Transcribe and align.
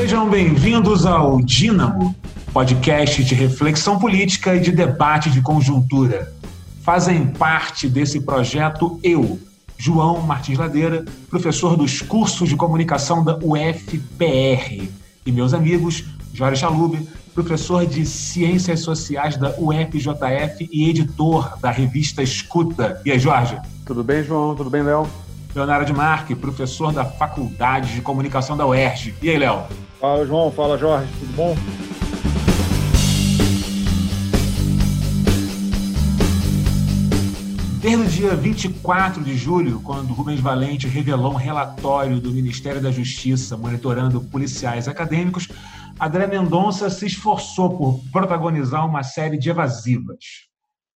Sejam 0.00 0.30
bem-vindos 0.30 1.04
ao 1.04 1.42
Dínamo, 1.42 2.14
podcast 2.52 3.24
de 3.24 3.34
reflexão 3.34 3.98
política 3.98 4.54
e 4.54 4.60
de 4.60 4.70
debate 4.70 5.28
de 5.28 5.42
conjuntura. 5.42 6.32
Fazem 6.82 7.26
parte 7.26 7.88
desse 7.88 8.20
projeto 8.20 9.00
eu, 9.02 9.40
João 9.76 10.20
Martins 10.20 10.56
Ladeira, 10.56 11.04
professor 11.28 11.76
dos 11.76 12.00
cursos 12.00 12.48
de 12.48 12.54
comunicação 12.54 13.24
da 13.24 13.36
UFPR, 13.38 14.88
e 15.26 15.32
meus 15.32 15.52
amigos 15.52 16.04
Jorge 16.32 16.60
Chalube, 16.60 17.08
professor 17.34 17.84
de 17.84 18.06
Ciências 18.06 18.82
Sociais 18.82 19.36
da 19.36 19.52
UFJF 19.58 20.68
e 20.70 20.88
editor 20.88 21.58
da 21.60 21.72
revista 21.72 22.22
Escuta. 22.22 23.02
E 23.04 23.10
aí, 23.10 23.18
Jorge? 23.18 23.58
Tudo 23.84 24.04
bem, 24.04 24.22
João? 24.22 24.54
Tudo 24.54 24.70
bem, 24.70 24.80
Léo? 24.84 25.08
Leonardo 25.52 25.86
de 25.86 25.92
Marque, 25.92 26.36
professor 26.36 26.92
da 26.92 27.04
Faculdade 27.04 27.94
de 27.94 28.00
Comunicação 28.00 28.56
da 28.56 28.64
UERJ. 28.64 29.12
E 29.20 29.28
aí, 29.28 29.36
Léo? 29.36 29.87
Fala, 30.00 30.24
João. 30.24 30.52
Fala, 30.52 30.78
Jorge. 30.78 31.12
Tudo 31.18 31.32
bom? 31.34 31.56
Desde 37.80 38.04
o 38.04 38.08
dia 38.08 38.36
24 38.36 39.24
de 39.24 39.36
julho, 39.36 39.80
quando 39.80 40.12
Rubens 40.12 40.40
Valente 40.40 40.86
revelou 40.86 41.32
um 41.32 41.36
relatório 41.36 42.20
do 42.20 42.30
Ministério 42.30 42.80
da 42.80 42.92
Justiça 42.92 43.56
monitorando 43.56 44.20
policiais 44.20 44.86
acadêmicos, 44.86 45.48
André 46.00 46.28
Mendonça 46.28 46.88
se 46.90 47.06
esforçou 47.06 47.76
por 47.76 48.00
protagonizar 48.12 48.86
uma 48.86 49.02
série 49.02 49.36
de 49.36 49.50
evasivas. 49.50 50.48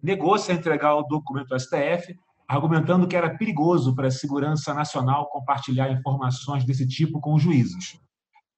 Negou-se 0.03 0.51
a 0.51 0.55
entregar 0.55 0.95
o 0.95 1.05
documento 1.05 1.53
ao 1.53 1.61
STF, 1.61 2.19
argumentando 2.47 3.07
que 3.07 3.17
era 3.17 3.37
perigoso 3.37 3.95
para 3.95 4.09
a 4.09 4.11
segurança 4.11 4.75
nacional 4.75 5.29
compartilhar 5.31 5.91
informações 5.91 6.65
desse 6.65 6.87
tipo 6.87 7.21
com 7.21 7.35
os 7.35 7.43
juízes. 7.43 7.98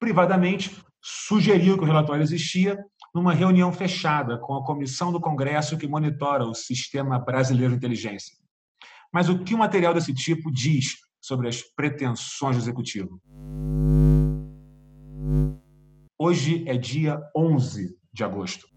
Privadamente, 0.03 0.69
sugeriu 1.01 1.77
que 1.77 1.83
o 1.85 1.87
relatório 1.87 2.21
existia 2.21 2.77
numa 3.15 3.33
reunião 3.33 3.71
fechada 3.71 4.37
com 4.37 4.53
a 4.53 4.65
comissão 4.65 5.13
do 5.13 5.21
Congresso 5.21 5.77
que 5.77 5.87
monitora 5.87 6.43
o 6.43 6.53
sistema 6.53 7.17
brasileiro 7.17 7.71
de 7.71 7.77
inteligência. 7.77 8.35
Mas 9.13 9.29
o 9.29 9.39
que 9.45 9.55
um 9.55 9.59
material 9.59 9.93
desse 9.93 10.13
tipo 10.13 10.51
diz 10.51 10.97
sobre 11.21 11.47
as 11.47 11.61
pretensões 11.61 12.57
do 12.57 12.61
executivo? 12.61 13.17
Hoje 16.19 16.65
é 16.67 16.75
dia 16.75 17.21
11 17.33 17.95
de 18.11 18.25
agosto. 18.25 18.67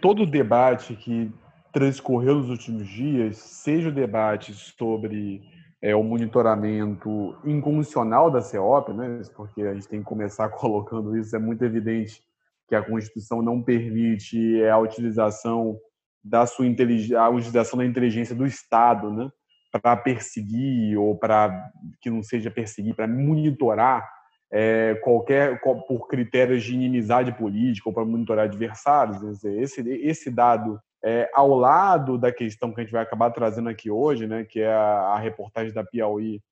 Todo 0.00 0.22
o 0.22 0.30
debate 0.30 0.94
que 0.94 1.32
transcorreu 1.72 2.36
nos 2.36 2.50
últimos 2.50 2.86
dias, 2.86 3.36
seja 3.38 3.88
o 3.88 3.92
debate 3.92 4.54
sobre 4.54 5.42
é, 5.80 5.94
o 5.94 6.02
monitoramento 6.02 7.36
incondicional 7.44 8.30
da 8.30 8.40
CEOP, 8.40 8.92
né, 8.92 9.20
porque 9.36 9.62
a 9.62 9.74
gente 9.74 9.88
tem 9.88 10.00
que 10.00 10.06
começar 10.06 10.48
colocando 10.50 11.16
isso, 11.16 11.34
é 11.34 11.38
muito 11.38 11.64
evidente 11.64 12.22
que 12.68 12.74
a 12.74 12.82
Constituição 12.82 13.40
não 13.40 13.62
permite 13.62 14.62
a 14.64 14.78
utilização 14.78 15.78
da 16.22 16.44
sua 16.44 16.66
inteligência, 16.66 17.20
a 17.20 17.28
utilização 17.28 17.78
da 17.78 17.84
inteligência 17.84 18.34
do 18.34 18.44
Estado, 18.44 19.10
né, 19.10 19.30
para 19.70 19.96
perseguir 19.96 20.98
ou 20.98 21.16
para 21.16 21.70
que 22.00 22.10
não 22.10 22.22
seja 22.22 22.50
perseguir, 22.50 22.94
para 22.94 23.06
monitorar 23.06 24.08
é, 24.50 24.94
qualquer 25.02 25.60
por 25.60 26.08
critérios 26.08 26.64
de 26.64 26.74
inimizade 26.74 27.32
política 27.36 27.88
ou 27.88 27.92
para 27.92 28.04
monitorar 28.04 28.46
adversários. 28.46 29.44
Esse, 29.44 29.80
esse 29.88 30.30
dado 30.30 30.80
é, 31.04 31.30
ao 31.32 31.54
lado 31.54 32.18
da 32.18 32.32
questão 32.32 32.72
que 32.72 32.80
a 32.80 32.84
gente 32.84 32.92
vai 32.92 33.02
acabar 33.02 33.30
trazendo 33.30 33.68
aqui 33.68 33.90
hoje, 33.90 34.26
né, 34.26 34.44
que 34.44 34.60
é 34.60 34.72
a, 34.72 35.14
a 35.14 35.18
reportagem 35.18 35.72
da 35.72 35.84
Piauí 35.84 36.42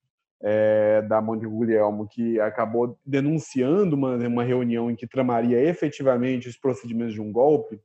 é, 0.43 1.03
da 1.03 1.21
Mônica 1.21 1.49
Guglielmo, 1.49 2.07
que 2.07 2.39
acabou 2.41 2.99
denunciando 3.05 3.97
uma, 3.97 4.17
uma 4.17 4.45
reunião 4.45 4.91
em 4.91 4.97
que 4.97 5.06
tramaria 5.06 5.61
efetivamente 5.61 6.49
os 6.49 6.56
procedimentos 6.56 7.15
de 7.15 7.21
um 7.21 7.33
golpe, 7.33 7.81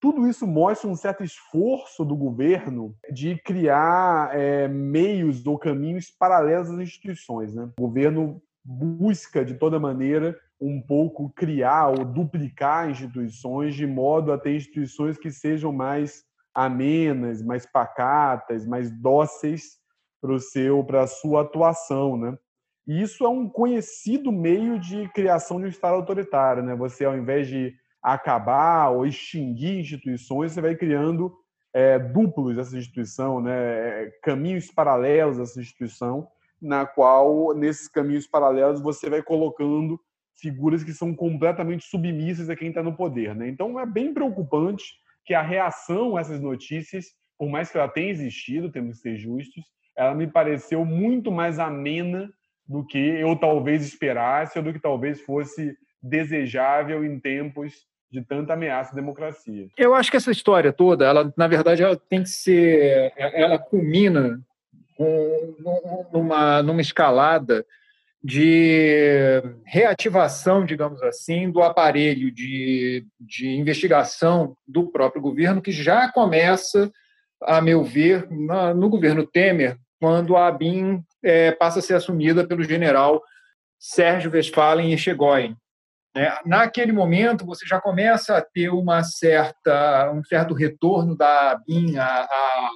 tudo 0.00 0.28
isso 0.28 0.46
mostra 0.46 0.88
um 0.88 0.94
certo 0.94 1.24
esforço 1.24 2.04
do 2.04 2.16
governo 2.16 2.94
de 3.10 3.36
criar 3.42 4.30
é, 4.32 4.68
meios 4.68 5.44
ou 5.44 5.58
caminhos 5.58 6.08
paralelos 6.08 6.70
às 6.70 6.78
instituições. 6.78 7.52
Né? 7.52 7.68
O 7.78 7.82
governo 7.82 8.40
busca, 8.64 9.44
de 9.44 9.54
toda 9.54 9.80
maneira, 9.80 10.38
um 10.60 10.80
pouco 10.80 11.30
criar 11.30 11.88
ou 11.88 12.04
duplicar 12.04 12.90
instituições 12.90 13.74
de 13.74 13.86
modo 13.86 14.32
a 14.32 14.38
ter 14.38 14.56
instituições 14.56 15.16
que 15.16 15.30
sejam 15.30 15.72
mais 15.72 16.24
amenas, 16.54 17.42
mais 17.42 17.64
pacatas, 17.64 18.66
mais 18.66 18.90
dóceis 18.90 19.78
para 20.20 20.32
o 20.32 20.40
seu, 20.40 20.82
para 20.82 21.02
a 21.02 21.06
sua 21.06 21.42
atuação, 21.42 22.16
né? 22.16 22.36
E 22.86 23.02
isso 23.02 23.24
é 23.24 23.28
um 23.28 23.48
conhecido 23.48 24.32
meio 24.32 24.78
de 24.78 25.08
criação 25.10 25.58
de 25.60 25.66
um 25.66 25.68
Estado 25.68 25.94
autoritário, 25.94 26.62
né? 26.62 26.74
Você, 26.74 27.04
ao 27.04 27.16
invés 27.16 27.46
de 27.46 27.74
acabar 28.02 28.90
ou 28.90 29.06
extinguir 29.06 29.78
instituições, 29.78 30.52
você 30.52 30.60
vai 30.60 30.74
criando 30.74 31.32
é, 31.72 31.98
duplos 31.98 32.56
dessa 32.56 32.76
instituição, 32.76 33.40
né? 33.40 33.52
É, 33.52 34.10
caminhos 34.22 34.70
paralelos 34.70 35.36
dessa 35.36 35.60
instituição 35.60 36.26
na 36.60 36.84
qual, 36.84 37.54
nesses 37.54 37.86
caminhos 37.86 38.26
paralelos, 38.26 38.80
você 38.80 39.08
vai 39.08 39.22
colocando 39.22 40.00
figuras 40.40 40.84
que 40.84 40.92
são 40.92 41.14
completamente 41.14 41.84
submissas 41.84 42.48
a 42.48 42.56
quem 42.56 42.68
está 42.68 42.82
no 42.82 42.96
poder. 42.96 43.34
Né? 43.34 43.48
Então, 43.48 43.78
é 43.78 43.86
bem 43.86 44.14
preocupante 44.14 44.84
que 45.24 45.34
a 45.34 45.42
reação 45.42 46.16
a 46.16 46.20
essas 46.20 46.40
notícias, 46.40 47.06
por 47.36 47.48
mais 47.48 47.70
que 47.70 47.76
ela 47.76 47.88
tenha 47.88 48.10
existido, 48.10 48.70
temos 48.70 48.96
que 48.96 49.02
ser 49.02 49.16
justos, 49.16 49.64
ela 49.96 50.14
me 50.14 50.26
pareceu 50.26 50.84
muito 50.84 51.30
mais 51.30 51.58
amena 51.58 52.30
do 52.66 52.84
que 52.84 52.98
eu 52.98 53.34
talvez 53.34 53.84
esperasse 53.84 54.58
ou 54.58 54.64
do 54.64 54.72
que 54.72 54.78
talvez 54.78 55.20
fosse 55.20 55.76
desejável 56.02 57.04
em 57.04 57.18
tempos 57.18 57.74
de 58.10 58.22
tanta 58.22 58.54
ameaça 58.54 58.92
à 58.92 58.94
democracia. 58.94 59.68
Eu 59.76 59.94
acho 59.94 60.10
que 60.10 60.16
essa 60.16 60.30
história 60.30 60.72
toda, 60.72 61.04
ela 61.04 61.32
na 61.36 61.46
verdade 61.46 61.82
ela 61.82 61.96
tem 61.96 62.22
que 62.22 62.28
ser, 62.28 63.12
ela 63.16 63.58
culmina 63.58 64.40
numa, 66.12 66.62
numa 66.62 66.80
escalada 66.80 67.66
de 68.22 69.42
reativação, 69.64 70.64
digamos 70.64 71.02
assim, 71.02 71.50
do 71.50 71.62
aparelho 71.62 72.32
de, 72.32 73.06
de 73.20 73.48
investigação 73.48 74.56
do 74.66 74.90
próprio 74.90 75.22
governo, 75.22 75.62
que 75.62 75.70
já 75.70 76.10
começa, 76.10 76.90
a 77.42 77.60
meu 77.60 77.84
ver, 77.84 78.28
na, 78.30 78.74
no 78.74 78.88
governo 78.88 79.26
Temer, 79.26 79.76
quando 80.00 80.36
a 80.36 80.48
ABIN 80.48 81.02
é, 81.22 81.52
passa 81.52 81.78
a 81.78 81.82
ser 81.82 81.94
assumida 81.94 82.46
pelo 82.46 82.64
general 82.64 83.22
Sérgio 83.78 84.32
Westphalen 84.32 84.92
e 84.92 84.98
Chegoyen. 84.98 85.56
É, 86.16 86.40
naquele 86.44 86.90
momento, 86.90 87.46
você 87.46 87.64
já 87.64 87.80
começa 87.80 88.36
a 88.36 88.42
ter 88.42 88.70
uma 88.70 89.04
certa, 89.04 90.10
um 90.12 90.24
certo 90.24 90.54
retorno 90.54 91.16
da 91.16 91.52
ABIN 91.52 91.96
a, 91.96 92.22
a 92.24 92.70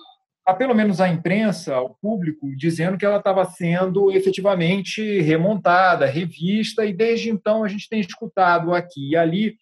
a 0.45 0.53
pelo 0.53 0.75
menos 0.75 1.01
a 1.01 1.09
imprensa, 1.09 1.75
ao 1.75 1.95
público, 1.95 2.55
dizendo 2.57 2.99
que 2.99 3.05
ela 3.05 3.19
estava 3.19 3.45
sendo 3.45 4.11
efetivamente 4.11 5.21
remontada, 5.21 6.07
revista, 6.07 6.85
e 6.85 6.93
desde 6.93 7.31
então 7.31 7.63
a 7.63 7.69
gente 7.69 7.89
tem 7.89 8.01
escutado 8.01 8.75
aqui 8.75 9.11
e 9.11 9.17
ali 9.17 9.57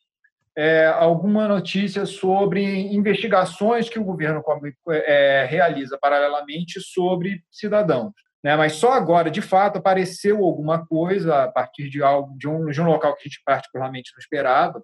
é, 0.57 0.87
alguma 0.87 1.47
notícia 1.47 2.07
sobre 2.07 2.63
investigações 2.63 3.89
que 3.89 3.99
o 3.99 4.05
governo 4.05 4.43
é, 4.89 5.47
realiza 5.49 5.99
paralelamente 6.01 6.81
sobre 6.81 7.43
cidadãos. 7.51 8.13
Né? 8.43 8.57
Mas 8.57 8.73
só 8.73 8.93
agora, 8.93 9.31
de 9.31 9.43
fato, 9.43 9.79
apareceu 9.79 10.43
alguma 10.43 10.85
coisa 10.87 11.45
a 11.45 11.49
partir 11.49 11.89
de 11.89 12.03
algo 12.03 12.37
de 12.39 12.49
um, 12.49 12.67
de 12.67 12.81
um 12.81 12.87
local 12.87 13.15
que 13.15 13.23
a 13.23 13.25
gente 13.25 13.43
particularmente 13.45 14.13
não 14.15 14.19
esperava, 14.19 14.83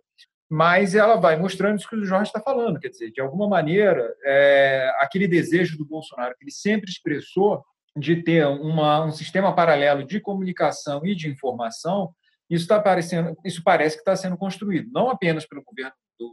mas 0.49 0.95
ela 0.95 1.17
vai 1.17 1.37
mostrando 1.37 1.79
isso 1.79 1.89
que 1.89 1.97
o 1.97 2.05
Jorge 2.05 2.29
está 2.29 2.41
falando, 2.41 2.79
quer 2.79 2.89
dizer, 2.89 3.11
de 3.11 3.21
alguma 3.21 3.49
maneira, 3.49 4.15
é, 4.25 4.93
aquele 4.99 5.27
desejo 5.27 5.77
do 5.77 5.85
Bolsonaro 5.85 6.35
que 6.37 6.45
ele 6.45 6.53
sempre 6.53 6.89
expressou 6.89 7.65
de 7.97 8.23
ter 8.23 8.47
uma, 8.47 9.05
um 9.05 9.11
sistema 9.11 9.55
paralelo 9.55 10.05
de 10.05 10.21
comunicação 10.21 11.05
e 11.05 11.15
de 11.15 11.29
informação, 11.29 12.13
isso 12.49 12.63
está 12.63 12.77
aparecendo, 12.77 13.37
isso 13.45 13.63
parece 13.65 13.97
que 13.97 14.03
está 14.03 14.15
sendo 14.15 14.37
construído, 14.37 14.89
não 14.93 15.11
apenas 15.11 15.47
pelo 15.47 15.65
governo 15.65 15.95
do, 16.19 16.33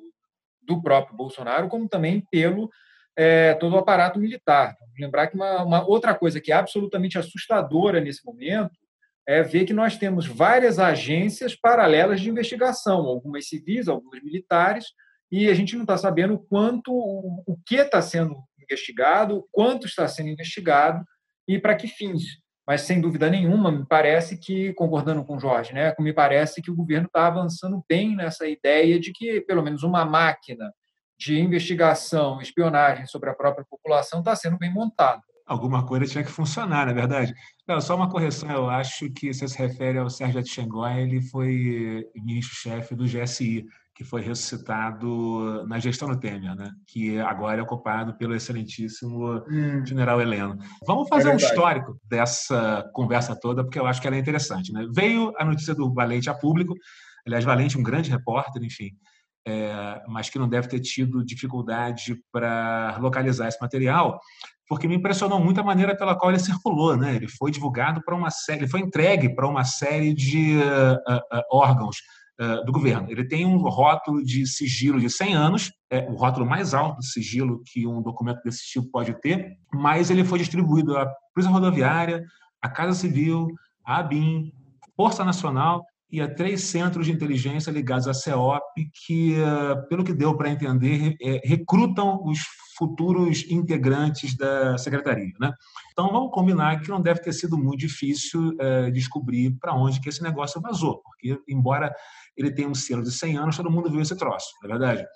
do 0.62 0.81
próprio 0.81 1.15
Bolsonaro, 1.15 1.68
como 1.68 1.89
também 1.89 2.24
pelo 2.30 2.69
é, 3.18 3.54
todo 3.56 3.74
o 3.74 3.80
aparato 3.80 4.19
militar. 4.19 4.75
Lembrar 5.00 5.27
que 5.27 5.36
uma, 5.36 5.63
uma 5.63 5.88
outra 5.88 6.13
coisa 6.13 6.39
que 6.39 6.51
é 6.51 6.56
absolutamente 6.56 7.18
assustadora 7.18 8.00
nesse 8.00 8.24
momento 8.25 8.82
é 9.28 9.42
ver 9.42 9.66
que 9.66 9.74
nós 9.74 9.98
temos 9.98 10.28
várias 10.28 10.80
agências 10.80 11.56
paralelas 11.56 12.20
de 12.20 12.30
investigação, 12.30 13.00
algumas 13.00 13.48
civis, 13.48 13.88
algumas 13.88 14.22
militares, 14.22 14.86
e 15.31 15.50
a 15.50 15.54
gente 15.54 15.75
não 15.75 15.84
está 15.84 15.98
sabendo 15.98 16.38
quanto, 16.38 16.92
o 16.92 17.58
que 17.66 17.75
está 17.75 18.02
sendo 18.02 18.36
investigado, 18.60 19.48
quanto 19.52 19.88
está 19.88 20.08
sendo 20.08 20.30
investigado 20.30 21.04
e 21.48 21.58
para 21.60 21.75
que 21.75 21.88
fins. 21.88 22.24
Mas, 22.66 22.81
sem 22.81 23.02
dúvida 23.02 23.30
nenhuma, 23.30 23.72
me 23.72 23.86
parece 23.86 24.38
que, 24.38 24.74
concordando 24.74 25.24
com 25.25 25.36
o 25.36 25.40
Jorge, 25.40 25.74
né, 25.74 25.94
me 26.00 26.14
parece 26.14 26.62
que 26.62 26.72
o 26.72 26.75
governo 26.75 27.08
está 27.08 27.28
avançando 27.28 27.84
bem 27.90 28.16
nessa 28.16 28.48
ideia 28.48 29.00
de 29.00 29.12
que, 29.12 29.42
pelo 29.42 29.62
menos, 29.62 29.84
uma 29.84 30.06
máquina 30.06 30.74
de 31.20 31.40
investigação, 31.40 32.42
espionagem 32.42 33.06
sobre 33.06 33.30
a 33.30 33.34
própria 33.34 33.66
população 33.70 34.20
está 34.20 34.36
sendo 34.36 34.58
bem 34.58 34.72
montada. 34.72 35.22
Alguma 35.53 35.85
coisa 35.85 36.05
tinha 36.05 36.23
que 36.23 36.31
funcionar, 36.31 36.85
na 36.85 36.91
é 36.91 36.95
verdade. 36.95 37.33
Não, 37.67 37.79
só 37.79 37.95
uma 37.95 38.09
correção, 38.09 38.50
eu 38.50 38.69
acho 38.69 39.09
que 39.11 39.33
você 39.33 39.47
se 39.47 39.57
refere 39.57 39.97
ao 39.97 40.09
Sérgio 40.09 40.39
Atchengoy, 40.39 41.00
ele 41.00 41.21
foi 41.21 42.05
ministro-chefe 42.15 42.95
do 42.95 43.05
GSI, 43.05 43.65
que 43.95 44.03
foi 44.03 44.21
ressuscitado 44.21 45.65
na 45.67 45.79
gestão 45.79 46.09
do 46.09 46.19
Temer, 46.19 46.55
né? 46.55 46.71
que 46.88 47.19
agora 47.19 47.59
é 47.59 47.63
ocupado 47.63 48.15
pelo 48.17 48.35
excelentíssimo 48.35 49.44
hum. 49.47 49.85
general 49.85 50.19
Heleno. 50.19 50.57
Vamos 50.85 51.07
fazer 51.07 51.29
é 51.29 51.33
um 51.33 51.38
histórico 51.38 52.00
dessa 52.09 52.89
conversa 52.91 53.35
toda, 53.35 53.63
porque 53.63 53.79
eu 53.79 53.85
acho 53.85 54.01
que 54.01 54.07
ela 54.07 54.15
é 54.15 54.19
interessante. 54.19 54.73
Né? 54.73 54.88
Veio 54.91 55.31
a 55.38 55.45
notícia 55.45 55.75
do 55.75 55.94
Valente 55.94 56.29
a 56.29 56.33
público, 56.33 56.73
aliás, 57.25 57.45
Valente, 57.45 57.77
um 57.77 57.83
grande 57.83 58.09
repórter, 58.09 58.63
enfim, 58.63 58.89
é, 59.45 60.01
mas 60.07 60.29
que 60.29 60.39
não 60.39 60.47
deve 60.47 60.67
ter 60.67 60.79
tido 60.79 61.23
dificuldade 61.23 62.17
para 62.31 62.97
localizar 63.00 63.47
esse 63.47 63.61
material, 63.61 64.19
porque 64.68 64.88
me 64.88 64.95
impressionou 64.95 65.39
muito 65.39 65.60
a 65.60 65.63
maneira 65.63 65.95
pela 65.95 66.15
qual 66.15 66.31
ele 66.31 66.39
circulou. 66.39 66.95
Né? 66.95 67.15
Ele 67.15 67.27
foi 67.27 67.51
divulgado 67.51 68.01
para 68.04 68.15
uma 68.15 68.30
série, 68.30 68.62
ele 68.62 68.68
foi 68.69 68.80
entregue 68.80 69.33
para 69.33 69.48
uma 69.48 69.63
série 69.63 70.13
de 70.13 70.57
uh, 70.57 71.13
uh, 71.13 71.42
órgãos 71.51 71.98
do 72.65 72.74
governo. 72.74 73.10
Ele 73.10 73.25
tem 73.25 73.45
um 73.45 73.57
rótulo 73.57 74.21
de 74.21 74.45
sigilo 74.48 75.00
de 75.00 75.07
100 75.07 75.36
anos, 75.36 75.71
é 75.89 76.00
o 76.10 76.15
rótulo 76.15 76.45
mais 76.45 76.74
alto 76.74 77.00
de 77.00 77.07
sigilo 77.07 77.62
que 77.63 77.88
um 77.88 78.01
documento 78.01 78.42
desse 78.44 78.65
tipo 78.65 78.89
pode 78.92 79.13
ter, 79.21 79.56
mas 79.71 80.10
ele 80.10 80.25
foi 80.25 80.39
distribuído 80.39 80.98
à 80.98 81.06
Polícia 81.33 81.54
Rodoviária, 81.54 82.25
à 82.60 82.68
Casa 82.68 83.00
Civil, 83.00 83.48
à 83.86 84.00
ABIN, 84.00 84.51
Força 84.98 85.24
Nacional 85.24 85.86
e 86.13 86.21
a 86.21 86.31
três 86.31 86.62
centros 86.65 87.07
de 87.07 87.12
inteligência 87.12 87.71
ligados 87.71 88.07
à 88.07 88.13
CEOP, 88.13 88.63
que, 88.94 89.33
eh, 89.33 89.75
pelo 89.89 90.04
que 90.04 90.13
deu 90.13 90.38
para 90.38 90.51
entender, 90.51 91.15
eh, 91.19 91.42
recrutam 91.44 92.24
os 92.24 92.38
futuros 92.77 93.44
integrantes 93.50 94.38
da 94.38 94.77
secretaria. 94.77 95.33
Né? 95.39 95.51
Então, 95.92 96.12
vamos 96.12 96.30
combinar 96.31 96.81
que 96.81 96.89
não 96.89 97.01
deve 97.01 97.19
ter 97.19 97.33
sido 97.33 97.57
muito 97.57 97.80
difícil 97.80 98.56
é, 98.60 98.92
descobrir 98.92 99.57
para 99.60 99.74
onde 99.74 100.00
que 100.00 100.10
esse 100.10 100.21
negócio 100.21 100.62
vazou, 100.62 101.01
porque, 101.01 101.39
embora 101.48 101.92
ele 102.38 102.51
tenha 102.51 102.68
um 102.68 102.75
selo 102.75 103.01
de 103.01 103.12
100 103.12 103.38
anos, 103.38 103.57
todo 103.57 103.71
mundo 103.71 103.89
viu 103.89 104.01
esse 104.01 104.15
troço, 104.15 104.48
não 104.62 104.69
é 104.69 104.74
verdade? 104.77 105.07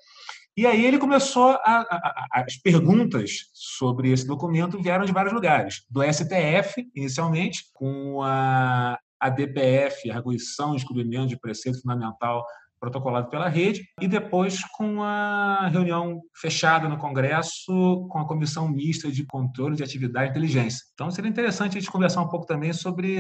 E 0.56 0.66
aí 0.66 0.84
ele 0.84 0.98
começou 0.98 1.52
a, 1.52 1.60
a, 1.64 2.28
a, 2.34 2.42
as 2.42 2.58
perguntas 2.58 3.50
sobre 3.54 4.12
esse 4.12 4.26
documento 4.26 4.82
vieram 4.82 5.06
de 5.06 5.12
vários 5.12 5.34
lugares, 5.34 5.84
do 5.90 6.02
STF 6.02 6.88
inicialmente, 6.96 7.66
com 7.74 8.24
a 8.24 8.98
a 9.20 9.30
DPF, 9.30 10.10
a 10.10 10.16
Arguição 10.16 10.72
e 10.72 10.78
Descobrimento 10.78 11.28
de 11.28 11.40
Preceito 11.40 11.82
Fundamental 11.82 12.46
protocolado 12.80 13.30
pela 13.30 13.48
rede, 13.48 13.86
e 14.00 14.08
depois 14.08 14.64
com 14.78 15.02
a 15.02 15.68
reunião 15.68 16.22
fechada 16.36 16.88
no 16.88 16.98
Congresso 16.98 18.08
com 18.10 18.20
a 18.20 18.28
Comissão 18.28 18.70
Mista 18.70 19.12
de 19.12 19.26
Controle 19.26 19.76
de 19.76 19.84
Atividade 19.84 20.28
e 20.28 20.30
Inteligência. 20.32 20.86
Então, 20.94 21.10
seria 21.10 21.30
interessante 21.30 21.78
a 21.78 21.80
gente 21.80 21.92
conversar 21.92 22.22
um 22.22 22.30
pouco 22.30 22.46
também 22.46 22.72
sobre 22.74 23.18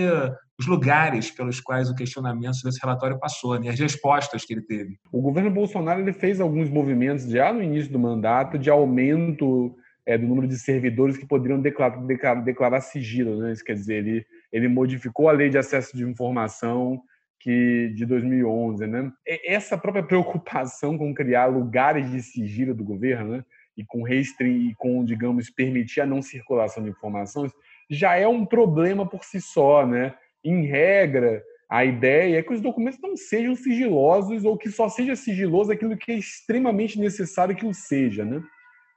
os 0.59 0.67
lugares 0.67 1.31
pelos 1.31 1.59
quais 1.59 1.89
o 1.89 1.95
questionamento 1.95 2.55
sobre 2.55 2.69
esse 2.69 2.81
relatório 2.81 3.19
passou, 3.19 3.59
né? 3.59 3.69
as 3.69 3.79
respostas 3.79 4.45
que 4.45 4.53
ele 4.53 4.61
teve. 4.61 4.99
O 5.11 5.21
governo 5.21 5.51
Bolsonaro 5.51 6.01
ele 6.01 6.13
fez 6.13 6.39
alguns 6.39 6.69
movimentos 6.69 7.25
já 7.29 7.51
no 7.51 7.61
início 7.61 7.91
do 7.91 7.99
mandato 7.99 8.57
de 8.57 8.69
aumento 8.69 9.75
é, 10.05 10.17
do 10.17 10.25
número 10.25 10.47
de 10.47 10.57
servidores 10.57 11.17
que 11.17 11.27
poderiam 11.27 11.59
declarar, 11.59 11.97
declarar, 12.05 12.41
declarar 12.41 12.81
sigilo. 12.81 13.37
Né? 13.37 13.51
Isso 13.51 13.63
quer 13.63 13.73
dizer, 13.73 14.05
ele 14.05 14.25
ele 14.51 14.67
modificou 14.67 15.29
a 15.29 15.33
lei 15.33 15.49
de 15.49 15.57
acesso 15.57 15.95
de 15.95 16.03
informação 16.03 17.01
que 17.39 17.89
de 17.95 18.05
2011, 18.05 18.87
né? 18.87 19.11
Essa 19.45 19.77
própria 19.77 20.03
preocupação 20.03 20.97
com 20.97 21.13
criar 21.13 21.45
lugares 21.45 22.09
de 22.09 22.21
sigilo 22.21 22.73
do 22.73 22.83
governo, 22.83 23.37
né? 23.37 23.45
E 23.75 23.85
com 23.85 24.01
restringir, 24.01 24.75
com 24.75 25.03
digamos 25.05 25.49
permitir 25.49 26.01
a 26.01 26.05
não 26.05 26.21
circulação 26.21 26.83
de 26.83 26.89
informações, 26.89 27.51
já 27.89 28.15
é 28.15 28.27
um 28.27 28.45
problema 28.45 29.07
por 29.07 29.23
si 29.23 29.39
só, 29.39 29.85
né? 29.85 30.15
Em 30.43 30.65
regra, 30.65 31.43
a 31.69 31.85
ideia 31.85 32.39
é 32.39 32.43
que 32.43 32.53
os 32.53 32.61
documentos 32.61 32.99
não 33.01 33.15
sejam 33.15 33.55
sigilosos 33.55 34.45
ou 34.45 34.57
que 34.57 34.71
só 34.71 34.89
seja 34.89 35.15
sigiloso 35.15 35.71
aquilo 35.71 35.97
que 35.97 36.11
é 36.11 36.15
extremamente 36.15 36.99
necessário 36.99 37.55
que 37.55 37.65
o 37.65 37.73
seja, 37.73 38.25
né? 38.25 38.41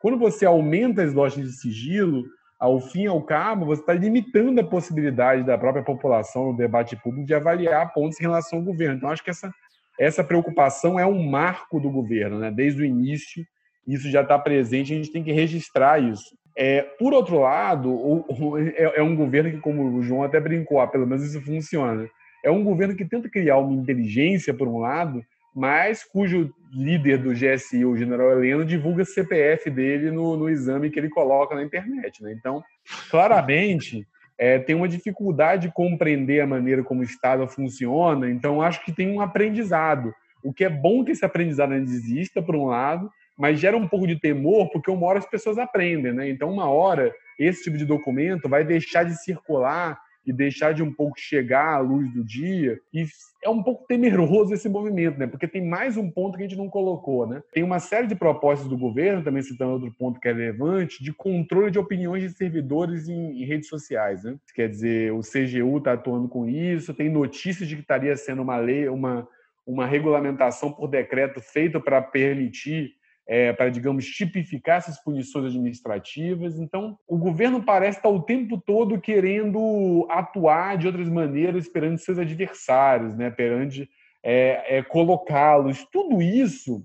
Quando 0.00 0.19
você 0.19 0.46
aumenta 0.46 1.03
as 1.03 1.12
lojas 1.12 1.44
de 1.44 1.53
sigilo, 1.53 2.25
ao 2.61 2.79
fim 2.79 3.05
e 3.05 3.07
ao 3.07 3.23
cabo, 3.23 3.65
você 3.65 3.81
está 3.81 3.95
limitando 3.95 4.61
a 4.61 4.65
possibilidade 4.65 5.43
da 5.43 5.57
própria 5.57 5.83
população 5.83 6.49
no 6.49 6.57
debate 6.57 6.95
público 6.95 7.27
de 7.27 7.35
avaliar 7.35 7.91
pontos 7.95 8.21
em 8.21 8.25
relação 8.25 8.59
ao 8.59 8.65
governo. 8.65 8.97
Então, 8.97 9.09
acho 9.09 9.25
que 9.25 9.31
essa, 9.31 9.51
essa 9.99 10.23
preocupação 10.23 11.01
é 11.01 11.07
um 11.07 11.27
marco 11.27 11.81
do 11.81 11.91
governo, 11.91 12.39
né? 12.39 12.51
desde 12.51 12.83
o 12.83 12.85
início, 12.85 13.47
isso 13.87 14.11
já 14.11 14.21
está 14.21 14.39
presente, 14.39 14.93
a 14.93 14.97
gente 14.97 15.11
tem 15.11 15.25
que 15.25 15.33
registrar 15.33 15.99
isso. 15.99 16.39
É, 16.55 16.83
por 16.83 17.15
outro 17.15 17.39
lado, 17.39 17.91
o, 17.91 18.27
o, 18.29 18.59
é, 18.59 18.99
é, 18.99 19.03
um 19.03 19.17
governo 19.17 19.51
que, 19.51 19.59
como 19.59 19.97
o 19.97 20.03
João 20.03 20.23
até 20.23 20.39
brincou, 20.39 20.81
ah, 20.81 20.87
pelo 20.87 21.06
menos 21.06 21.25
isso 21.25 21.41
funciona. 21.41 22.06
É 22.45 22.51
um 22.51 22.63
governo 22.63 22.95
que 22.95 23.06
tenta 23.06 23.31
criar 23.31 23.56
uma 23.56 23.73
inteligência, 23.73 24.53
por 24.53 24.69
um 24.69 24.79
lado, 24.79 25.25
mas 25.55 26.05
cujo 26.05 26.52
líder 26.73 27.19
do 27.19 27.32
GSI, 27.32 27.85
o 27.85 27.97
general 27.97 28.31
Heleno, 28.31 28.64
divulga 28.64 29.05
CPF 29.05 29.69
dele 29.70 30.11
no, 30.11 30.37
no 30.37 30.49
exame 30.49 30.91
que 30.91 30.99
ele 30.99 31.08
coloca 31.08 31.55
na 31.55 31.62
internet. 31.62 32.23
Né? 32.23 32.32
Então, 32.32 32.62
claramente, 33.11 34.06
é, 34.38 34.58
tem 34.58 34.75
uma 34.75 34.88
dificuldade 34.88 35.69
de 35.69 35.75
compreender 35.75 36.41
a 36.41 36.47
maneira 36.47 36.82
como 36.82 37.00
o 37.00 37.05
Estado 37.05 37.47
funciona, 37.47 38.31
então 38.31 38.62
acho 38.62 38.85
que 38.85 38.93
tem 38.93 39.11
um 39.11 39.20
aprendizado. 39.20 40.14
O 40.43 40.52
que 40.52 40.64
é 40.64 40.70
bom 40.70 41.05
que 41.05 41.12
esse 41.12 41.25
aprendizado 41.25 41.73
ainda 41.73 41.91
exista, 41.91 42.41
por 42.41 42.56
um 42.56 42.67
lado, 42.67 43.11
mas 43.37 43.61
gera 43.61 43.76
um 43.76 43.88
pouco 43.88 44.06
de 44.06 44.19
temor, 44.19 44.70
porque 44.70 44.91
uma 44.91 45.06
hora 45.06 45.19
as 45.19 45.29
pessoas 45.29 45.58
aprendem. 45.58 46.12
Né? 46.12 46.31
Então, 46.31 46.50
uma 46.50 46.70
hora, 46.70 47.12
esse 47.38 47.64
tipo 47.64 47.76
de 47.76 47.85
documento 47.85 48.49
vai 48.49 48.64
deixar 48.64 49.05
de 49.05 49.14
circular 49.23 49.99
e 50.26 50.32
deixar 50.32 50.72
de 50.72 50.82
um 50.82 50.93
pouco 50.93 51.19
chegar 51.19 51.75
à 51.75 51.78
luz 51.78 52.12
do 52.12 52.25
dia. 52.25 52.78
E 52.93 53.06
é 53.43 53.49
um 53.49 53.62
pouco 53.62 53.87
temeroso 53.87 54.52
esse 54.52 54.69
movimento, 54.69 55.19
né? 55.19 55.26
Porque 55.26 55.49
tem 55.49 55.67
mais 55.67 55.96
um 55.96 56.11
ponto 56.11 56.37
que 56.37 56.44
a 56.44 56.46
gente 56.46 56.58
não 56.58 56.69
colocou, 56.69 57.26
né? 57.26 57.43
Tem 57.52 57.62
uma 57.62 57.78
série 57.78 58.06
de 58.06 58.14
propostas 58.14 58.69
do 58.69 58.76
governo, 58.76 59.25
também 59.25 59.43
citando 59.43 59.72
outro 59.72 59.94
ponto 59.99 60.20
que 60.20 60.28
é 60.28 60.32
relevante, 60.32 61.02
de 61.02 61.12
controle 61.12 61.70
de 61.70 61.78
opiniões 61.78 62.22
de 62.22 62.31
servidores 62.31 63.08
em, 63.08 63.43
em 63.43 63.44
redes 63.44 63.69
sociais, 63.69 64.25
né? 64.25 64.37
Quer 64.55 64.69
dizer, 64.69 65.12
o 65.12 65.20
CGU 65.20 65.78
está 65.78 65.94
atuando 65.94 66.28
com 66.28 66.46
isso, 66.46 66.94
tem 66.94 67.08
notícias 67.08 67.69
de 67.69 67.76
que 67.76 67.82
estaria 67.82 68.14
sendo 68.17 68.43
uma 68.43 68.58
lei, 68.58 68.88
uma, 68.88 69.26
uma 69.67 69.87
regulamentação 69.87 70.70
por 70.70 70.88
decreto 70.88 71.40
feita 71.40 71.81
para 71.81 72.02
permitir 72.02 73.00
é, 73.31 73.53
para, 73.53 73.71
digamos, 73.71 74.06
tipificar 74.06 74.79
essas 74.79 75.00
punições 75.00 75.47
administrativas. 75.47 76.59
Então, 76.59 76.99
o 77.06 77.17
governo 77.17 77.62
parece 77.62 77.99
estar 77.99 78.09
o 78.09 78.23
tempo 78.23 78.61
todo 78.61 79.00
querendo 79.00 80.05
atuar 80.10 80.77
de 80.77 80.89
outras 80.89 81.08
maneiras 81.08 81.69
perante 81.69 82.03
seus 82.03 82.19
adversários, 82.19 83.15
né? 83.15 83.31
perante 83.31 83.89
é, 84.20 84.79
é, 84.79 84.82
colocá-los. 84.82 85.87
Tudo 85.93 86.20
isso 86.20 86.84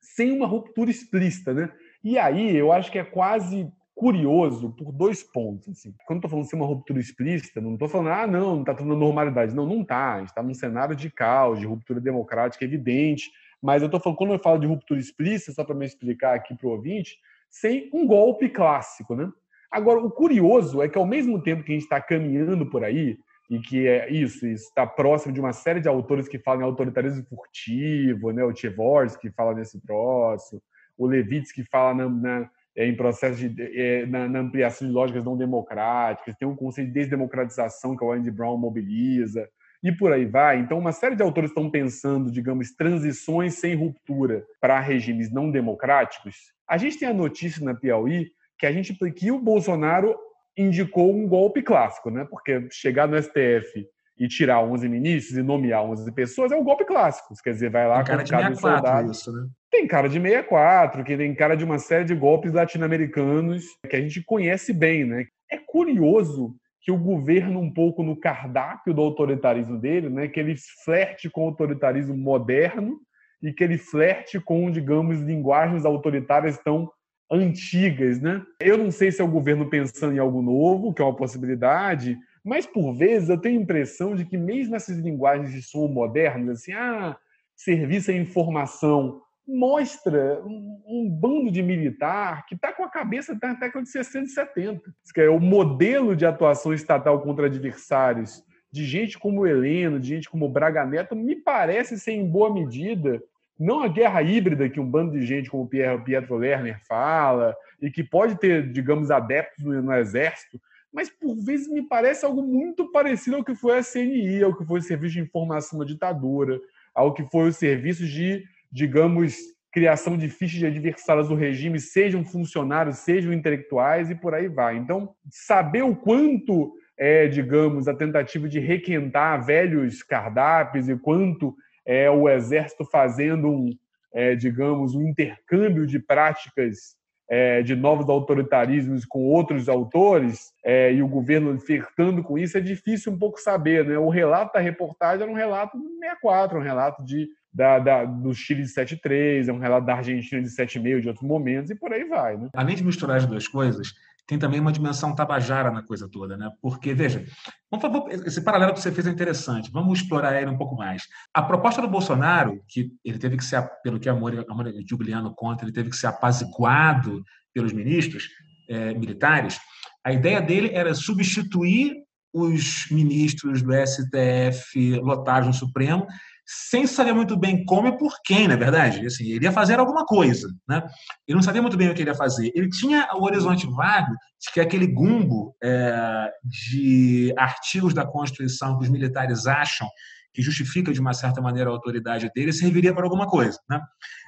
sem 0.00 0.32
uma 0.32 0.48
ruptura 0.48 0.90
explícita. 0.90 1.54
Né? 1.54 1.72
E 2.02 2.18
aí, 2.18 2.56
eu 2.56 2.72
acho 2.72 2.90
que 2.90 2.98
é 2.98 3.04
quase 3.04 3.70
curioso 3.94 4.72
por 4.72 4.90
dois 4.90 5.22
pontos. 5.22 5.68
Assim. 5.68 5.94
Quando 6.08 6.18
estou 6.18 6.30
falando 6.30 6.48
de 6.48 6.56
uma 6.56 6.66
ruptura 6.66 6.98
explícita, 6.98 7.60
não 7.60 7.74
estou 7.74 7.86
falando, 7.86 8.10
ah, 8.10 8.26
não, 8.26 8.54
não 8.54 8.60
está 8.62 8.74
tudo 8.74 8.88
na 8.88 8.96
normalidade. 8.96 9.54
Não, 9.54 9.64
não 9.64 9.82
está. 9.82 10.14
A 10.14 10.18
gente 10.18 10.28
está 10.30 10.42
num 10.42 10.54
cenário 10.54 10.96
de 10.96 11.08
caos, 11.08 11.60
de 11.60 11.66
ruptura 11.66 12.00
democrática 12.00 12.64
evidente 12.64 13.30
mas 13.62 13.82
eu 13.82 13.86
estou 13.86 14.00
falando, 14.00 14.18
quando 14.18 14.32
eu 14.32 14.38
falo 14.38 14.58
de 14.58 14.66
ruptura 14.66 15.00
explícita, 15.00 15.52
só 15.52 15.64
para 15.64 15.74
me 15.74 15.86
explicar 15.86 16.34
aqui 16.34 16.54
para 16.54 16.66
o 16.66 16.70
ouvinte, 16.70 17.18
sem 17.50 17.90
um 17.92 18.06
golpe 18.06 18.48
clássico, 18.48 19.14
né? 19.14 19.30
Agora, 19.70 20.00
o 20.00 20.10
curioso 20.10 20.82
é 20.82 20.88
que, 20.88 20.98
ao 20.98 21.06
mesmo 21.06 21.42
tempo 21.42 21.62
que 21.62 21.72
a 21.72 21.74
gente 21.74 21.84
está 21.84 22.00
caminhando 22.00 22.66
por 22.70 22.84
aí, 22.84 23.18
e 23.48 23.60
que 23.60 23.86
é 23.86 24.10
isso, 24.10 24.46
está 24.46 24.86
próximo 24.86 25.32
de 25.32 25.40
uma 25.40 25.52
série 25.52 25.80
de 25.80 25.88
autores 25.88 26.28
que 26.28 26.38
falam 26.38 26.62
em 26.62 26.64
autoritarismo 26.64 27.24
furtivo, 27.24 28.32
né? 28.32 28.44
o 28.44 28.52
Tchevorsky 28.52 29.28
que 29.28 29.34
fala 29.34 29.54
nesse 29.54 29.80
troço, 29.80 30.60
o 30.98 31.06
Levitz 31.06 31.52
que 31.52 31.64
fala 31.64 31.94
na, 31.94 32.08
na, 32.08 32.50
é, 32.76 32.86
em 32.86 32.96
processo 32.96 33.48
de 33.48 33.62
é, 33.80 34.06
na, 34.06 34.28
na, 34.28 34.40
ampliação 34.40 34.86
de 34.86 34.92
lógicas 34.92 35.24
não 35.24 35.36
democráticas, 35.36 36.34
tem 36.36 36.48
um 36.48 36.56
conceito 36.56 36.88
de 36.88 36.94
desdemocratização 36.94 37.96
que 37.96 38.04
o 38.04 38.10
Andy 38.10 38.30
Brown 38.30 38.56
mobiliza, 38.58 39.48
e 39.82 39.92
por 39.92 40.12
aí 40.12 40.24
vai. 40.24 40.58
Então, 40.58 40.78
uma 40.78 40.92
série 40.92 41.16
de 41.16 41.22
autores 41.22 41.50
estão 41.50 41.70
pensando, 41.70 42.30
digamos, 42.30 42.72
transições 42.72 43.54
sem 43.54 43.74
ruptura 43.74 44.44
para 44.60 44.80
regimes 44.80 45.32
não 45.32 45.50
democráticos. 45.50 46.36
A 46.68 46.76
gente 46.76 46.98
tem 46.98 47.08
a 47.08 47.14
notícia 47.14 47.64
na 47.64 47.74
Piauí 47.74 48.30
que 48.58 48.66
a 48.66 48.72
gente 48.72 48.94
que 49.12 49.30
o 49.30 49.38
Bolsonaro 49.38 50.16
indicou 50.56 51.14
um 51.14 51.28
golpe 51.28 51.62
clássico, 51.62 52.10
né? 52.10 52.26
Porque 52.28 52.66
chegar 52.70 53.06
no 53.06 53.20
STF 53.20 53.86
e 54.18 54.26
tirar 54.26 54.62
11 54.62 54.88
ministros 54.88 55.36
e 55.36 55.42
nomear 55.42 55.84
11 55.84 56.10
pessoas 56.12 56.50
é 56.50 56.56
um 56.56 56.64
golpe 56.64 56.84
clássico. 56.84 57.34
Quer 57.44 57.52
dizer, 57.52 57.70
vai 57.70 57.86
lá 57.86 58.00
com 58.00 58.06
cara 58.06 58.22
de 58.22 58.30
64 58.30 59.10
isso, 59.10 59.30
né? 59.30 59.46
Tem 59.70 59.86
cara 59.86 60.08
de 60.08 60.18
64, 60.18 61.04
que 61.04 61.16
tem 61.16 61.34
cara 61.34 61.54
de 61.54 61.64
uma 61.64 61.78
série 61.78 62.04
de 62.04 62.14
golpes 62.14 62.52
latino-americanos 62.52 63.66
que 63.88 63.96
a 63.96 64.00
gente 64.00 64.22
conhece 64.24 64.72
bem, 64.72 65.04
né? 65.04 65.26
É 65.50 65.58
curioso 65.58 66.56
que 66.86 66.92
o 66.92 66.96
governo 66.96 67.58
um 67.58 67.68
pouco 67.68 68.04
no 68.04 68.14
cardápio 68.14 68.94
do 68.94 69.02
autoritarismo 69.02 69.76
dele, 69.76 70.08
né, 70.08 70.28
que 70.28 70.38
ele 70.38 70.54
flerte 70.84 71.28
com 71.28 71.42
o 71.42 71.48
autoritarismo 71.48 72.16
moderno 72.16 73.00
e 73.42 73.52
que 73.52 73.64
ele 73.64 73.76
flerte 73.76 74.38
com, 74.38 74.70
digamos, 74.70 75.18
linguagens 75.18 75.84
autoritárias 75.84 76.56
tão 76.58 76.88
antigas, 77.28 78.20
né? 78.20 78.40
Eu 78.60 78.78
não 78.78 78.92
sei 78.92 79.10
se 79.10 79.20
é 79.20 79.24
o 79.24 79.28
governo 79.28 79.68
pensando 79.68 80.14
em 80.14 80.20
algo 80.20 80.40
novo, 80.40 80.94
que 80.94 81.02
é 81.02 81.04
uma 81.04 81.16
possibilidade, 81.16 82.16
mas 82.44 82.66
por 82.66 82.94
vezes 82.94 83.30
eu 83.30 83.40
tenho 83.40 83.58
a 83.58 83.62
impressão 83.62 84.14
de 84.14 84.24
que 84.24 84.38
mesmo 84.38 84.76
essas 84.76 84.96
linguagens 84.98 85.50
de 85.50 85.62
som 85.62 85.88
modernas, 85.88 86.60
assim, 86.60 86.72
ah, 86.72 87.16
serviço 87.56 88.12
à 88.12 88.14
informação, 88.14 89.20
mostra 89.46 90.42
um, 90.44 90.82
um 90.86 91.08
bando 91.08 91.50
de 91.50 91.62
militar 91.62 92.44
que 92.46 92.54
está 92.54 92.72
com 92.72 92.82
a 92.82 92.90
cabeça 92.90 93.34
da 93.34 93.52
década 93.52 93.82
de 93.82 93.90
60 93.90 94.24
e 94.24 94.28
70. 94.28 94.94
Que 95.14 95.20
é 95.20 95.30
o 95.30 95.38
modelo 95.38 96.16
de 96.16 96.26
atuação 96.26 96.74
estatal 96.74 97.20
contra 97.20 97.46
adversários 97.46 98.44
de 98.72 98.84
gente 98.84 99.18
como 99.18 99.46
Heleno, 99.46 100.00
de 100.00 100.08
gente 100.08 100.28
como 100.28 100.48
Braga 100.48 100.84
Neto, 100.84 101.16
me 101.16 101.36
parece 101.36 101.98
ser 101.98 102.12
em 102.12 102.28
boa 102.28 102.52
medida 102.52 103.22
não 103.58 103.82
a 103.82 103.88
guerra 103.88 104.22
híbrida 104.22 104.68
que 104.68 104.78
um 104.78 104.88
bando 104.88 105.12
de 105.12 105.24
gente 105.24 105.50
como 105.50 105.68
Pietro 105.68 106.36
Lerner 106.36 106.78
fala, 106.86 107.56
e 107.80 107.90
que 107.90 108.04
pode 108.04 108.38
ter, 108.38 108.70
digamos, 108.70 109.10
adeptos 109.10 109.64
no, 109.64 109.82
no, 109.82 109.94
exército, 109.94 110.60
mas 110.92 111.08
por 111.08 111.34
vezes 111.36 111.68
me 111.68 111.82
parece 111.82 112.24
algo 112.24 112.42
muito 112.42 112.90
parecido 112.90 113.36
ao 113.36 113.44
que 113.44 113.54
foi 113.54 113.78
a 113.78 113.82
CNI, 113.82 114.42
ao 114.42 114.54
que 114.54 114.64
foi 114.64 114.80
o 114.80 114.82
Serviço 114.82 115.14
de 115.14 115.20
Informação 115.20 115.78
da 115.78 115.84
ditadura, 115.84 116.60
ao 116.94 117.12
que 117.12 117.24
foi 117.30 117.48
o 117.48 117.52
serviço 117.52 118.06
de, 118.06 118.44
digamos, 118.76 119.34
criação 119.72 120.18
de 120.18 120.28
fichas 120.28 120.58
de 120.58 120.66
adversários 120.66 121.28
do 121.28 121.34
regime, 121.34 121.80
sejam 121.80 122.22
funcionários, 122.22 122.98
sejam 122.98 123.32
intelectuais 123.32 124.10
e 124.10 124.14
por 124.14 124.34
aí 124.34 124.48
vai. 124.48 124.76
Então, 124.76 125.14
saber 125.30 125.82
o 125.82 125.96
quanto 125.96 126.74
é, 126.98 127.26
digamos, 127.26 127.88
a 127.88 127.94
tentativa 127.94 128.46
de 128.46 128.60
requentar 128.60 129.42
velhos 129.46 130.02
cardápios 130.02 130.90
e 130.90 130.96
quanto 130.96 131.54
é 131.86 132.10
o 132.10 132.28
exército 132.28 132.84
fazendo 132.84 133.48
um, 133.48 133.70
é, 134.12 134.34
digamos, 134.34 134.94
um 134.94 135.08
intercâmbio 135.08 135.86
de 135.86 135.98
práticas 135.98 136.96
é, 137.30 137.62
de 137.62 137.74
novos 137.74 138.10
autoritarismos 138.10 139.06
com 139.06 139.24
outros 139.24 139.70
autores 139.70 140.52
é, 140.62 140.92
e 140.92 141.02
o 141.02 141.08
governo 141.08 141.58
flertando 141.58 142.22
com 142.22 142.36
isso, 142.36 142.58
é 142.58 142.60
difícil 142.60 143.10
um 143.10 143.18
pouco 143.18 143.40
saber. 143.40 143.86
Né? 143.86 143.98
O 143.98 144.10
relato 144.10 144.52
da 144.52 144.60
reportagem 144.60 145.22
era 145.22 145.32
um 145.32 145.34
relato 145.34 145.78
do 145.78 145.88
64, 145.98 146.58
um 146.58 146.62
relato 146.62 147.02
de, 147.02 147.26
da, 147.56 147.78
da, 147.78 148.04
do 148.04 148.34
Chile 148.34 148.62
de 148.62 148.68
73, 148.68 149.48
é 149.48 149.52
um 149.52 149.58
relato 149.58 149.86
da 149.86 149.94
Argentina 149.94 150.42
de 150.42 150.50
76, 150.50 151.00
de 151.02 151.08
outros 151.08 151.26
momentos, 151.26 151.70
e 151.70 151.74
por 151.74 151.90
aí 151.90 152.04
vai. 152.04 152.36
Né? 152.36 152.50
Além 152.54 152.76
de 152.76 152.84
misturar 152.84 153.16
as 153.16 153.24
duas 153.24 153.48
coisas, 153.48 153.94
tem 154.26 154.38
também 154.38 154.60
uma 154.60 154.72
dimensão 154.72 155.14
tabajara 155.14 155.70
na 155.70 155.82
coisa 155.82 156.06
toda, 156.06 156.36
né? 156.36 156.50
Porque, 156.60 156.92
veja, 156.92 157.24
vamos, 157.70 158.26
esse 158.26 158.42
paralelo 158.42 158.74
que 158.74 158.80
você 158.80 158.92
fez 158.92 159.06
é 159.06 159.10
interessante, 159.10 159.70
vamos 159.72 160.00
explorar 160.00 160.40
ele 160.40 160.50
um 160.50 160.58
pouco 160.58 160.76
mais. 160.76 161.04
A 161.32 161.40
proposta 161.40 161.80
do 161.80 161.88
Bolsonaro, 161.88 162.60
que 162.68 162.90
ele 163.02 163.18
teve 163.18 163.38
que 163.38 163.44
ser, 163.44 163.66
pelo 163.82 163.98
que 163.98 164.08
a 164.08 164.14
Mônica 164.14 164.44
Jubiliano 164.86 165.32
conta, 165.34 165.64
ele 165.64 165.72
teve 165.72 165.88
que 165.88 165.96
ser 165.96 166.08
apaziguado 166.08 167.22
pelos 167.54 167.72
ministros 167.72 168.28
é, 168.68 168.92
militares, 168.92 169.58
a 170.04 170.12
ideia 170.12 170.42
dele 170.42 170.70
era 170.74 170.92
substituir 170.94 171.94
os 172.34 172.86
ministros 172.90 173.62
do 173.62 173.72
STF 173.72 175.00
lotados 175.00 175.46
no 175.46 175.54
Supremo 175.54 176.06
sem 176.46 176.86
saber 176.86 177.12
muito 177.12 177.36
bem 177.36 177.64
como 177.64 177.88
e 177.88 177.98
por 177.98 178.20
quem, 178.24 178.46
na 178.46 178.54
é 178.54 178.56
verdade. 178.56 179.04
Assim, 179.04 179.24
ele 179.24 179.44
ia 179.44 179.52
fazer 179.52 179.80
alguma 179.80 180.06
coisa. 180.06 180.48
Né? 180.68 180.82
Ele 181.26 181.34
não 181.34 181.42
sabia 181.42 181.60
muito 181.60 181.76
bem 181.76 181.90
o 181.90 181.94
que 181.94 182.02
ele 182.02 182.10
ia 182.10 182.14
fazer. 182.14 182.52
Ele 182.54 182.68
tinha 182.68 183.08
o 183.14 183.24
horizonte 183.24 183.66
vago 183.66 184.12
de 184.40 184.52
que 184.52 184.60
aquele 184.60 184.86
gumbo 184.86 185.56
é, 185.62 186.30
de 186.44 187.34
artigos 187.36 187.92
da 187.92 188.06
Constituição 188.06 188.78
que 188.78 188.84
os 188.84 188.90
militares 188.90 189.46
acham 189.46 189.88
que 190.36 190.42
justifica 190.42 190.92
de 190.92 191.00
uma 191.00 191.14
certa 191.14 191.40
maneira 191.40 191.70
a 191.70 191.72
autoridade 191.72 192.30
dele, 192.34 192.52
serviria 192.52 192.92
para 192.92 193.04
alguma 193.04 193.26
coisa. 193.26 193.58
Né? 193.70 193.80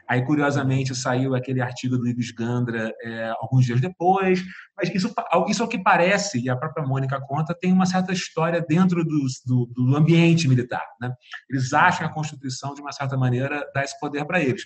Aí, 0.09 0.25
curiosamente, 0.25 0.95
saiu 0.95 1.35
aquele 1.35 1.61
artigo 1.61 1.99
do 1.99 2.09
Ives 2.09 2.31
Gandra 2.31 2.91
é, 3.03 3.31
alguns 3.39 3.67
dias 3.67 3.79
depois, 3.79 4.43
mas 4.75 4.89
isso, 4.95 5.15
isso 5.49 5.63
é 5.63 5.67
o 5.67 5.69
que 5.69 5.79
parece, 5.79 6.41
e 6.41 6.49
a 6.49 6.57
própria 6.57 6.83
Mônica 6.83 7.21
conta, 7.21 7.55
tem 7.55 7.71
uma 7.75 7.85
certa 7.85 8.11
história 8.11 8.65
dentro 8.67 9.05
do, 9.05 9.27
do, 9.45 9.67
do 9.67 9.95
ambiente 9.95 10.49
militar. 10.49 10.87
Né? 10.99 11.13
Eles 11.51 11.75
acham 11.75 12.07
a 12.07 12.11
Constituição, 12.11 12.73
de 12.73 12.81
uma 12.81 12.91
certa 12.91 13.15
maneira, 13.15 13.63
dá 13.75 13.85
esse 13.85 14.01
poder 14.01 14.25
para 14.25 14.41
eles. 14.41 14.63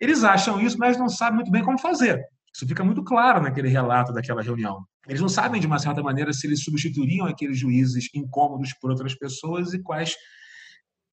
Eles 0.00 0.24
acham 0.24 0.58
isso, 0.62 0.78
mas 0.78 0.96
não 0.96 1.10
sabem 1.10 1.34
muito 1.34 1.50
bem 1.50 1.62
como 1.62 1.78
fazer. 1.78 2.24
Isso 2.54 2.66
fica 2.66 2.82
muito 2.82 3.04
claro 3.04 3.42
naquele 3.42 3.68
relato 3.68 4.14
daquela 4.14 4.40
reunião. 4.40 4.82
Eles 5.06 5.20
não 5.20 5.28
sabem, 5.28 5.60
de 5.60 5.66
uma 5.66 5.78
certa 5.78 6.02
maneira, 6.02 6.32
se 6.32 6.46
eles 6.46 6.64
substituiriam 6.64 7.26
aqueles 7.26 7.58
juízes 7.58 8.08
incômodos 8.14 8.72
por 8.80 8.90
outras 8.90 9.14
pessoas 9.14 9.74
e 9.74 9.82
quais 9.82 10.16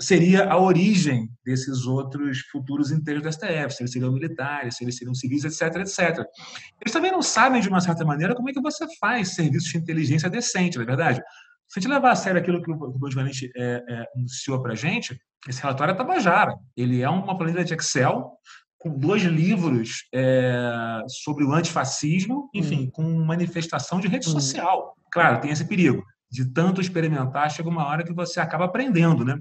seria 0.01 0.50
a 0.50 0.58
origem 0.58 1.29
desses 1.46 1.86
outros 1.86 2.39
futuros 2.51 2.91
inteiros 2.91 3.24
do 3.24 3.31
STF, 3.31 3.72
se 3.72 3.84
eles 3.84 3.91
seriam 3.91 4.12
militares, 4.12 4.75
se 4.75 4.84
eles 4.84 4.98
seriam 4.98 5.13
civis, 5.13 5.43
etc, 5.46 5.75
etc. 5.77 6.25
Eles 6.81 6.91
também 6.91 7.12
não 7.12 7.22
sabem, 7.22 7.62
de 7.62 7.70
uma 7.70 7.79
certa 7.79 8.03
maneira, 8.03 8.36
como 8.36 8.50
é 8.50 8.53
que 8.53 8.62
você 8.62 8.86
faz 9.00 9.36
serviços 9.36 9.70
de 9.70 9.77
inteligência 9.77 10.29
decente, 10.29 10.77
não 10.77 10.84
é 10.84 10.88
verdade? 10.88 11.22
Se 11.67 11.79
a 11.79 11.81
gente 11.81 11.91
levar 11.91 12.12
a 12.12 12.15
sério 12.15 12.41
aquilo 12.41 12.62
que 12.62 12.72
o 12.72 13.00
Valente 13.13 13.50
é, 13.55 13.84
é, 13.88 14.05
anunciou 14.15 14.62
para 14.62 14.74
a 14.74 14.75
gente, 14.75 15.17
esse 15.48 15.62
relatório 15.62 15.93
é 15.93 15.96
tabajara. 15.96 16.53
Ele 16.75 17.01
é 17.01 17.10
uma 17.10 17.38
planilha 17.38 17.63
de 17.63 17.74
Excel 17.74 18.31
com 18.77 18.98
dois 18.98 19.22
livros 19.22 20.05
é, 20.13 21.01
sobre 21.08 21.46
o 21.46 21.53
antifascismo, 21.53 22.50
enfim, 22.53 22.86
hum. 22.86 22.91
com 22.91 23.03
manifestação 23.03 24.00
de 24.00 24.08
rede 24.08 24.27
hum. 24.27 24.34
social. 24.34 24.96
Claro, 25.12 25.39
tem 25.39 25.51
esse 25.51 25.65
perigo 25.65 26.03
de 26.32 26.46
tanto 26.46 26.80
experimentar, 26.80 27.52
chega 27.52 27.70
uma 27.70 27.86
hora 27.86 28.04
que 28.04 28.14
você 28.14 28.40
acaba 28.40 28.66
aprendendo, 28.66 29.26
né? 29.26 29.38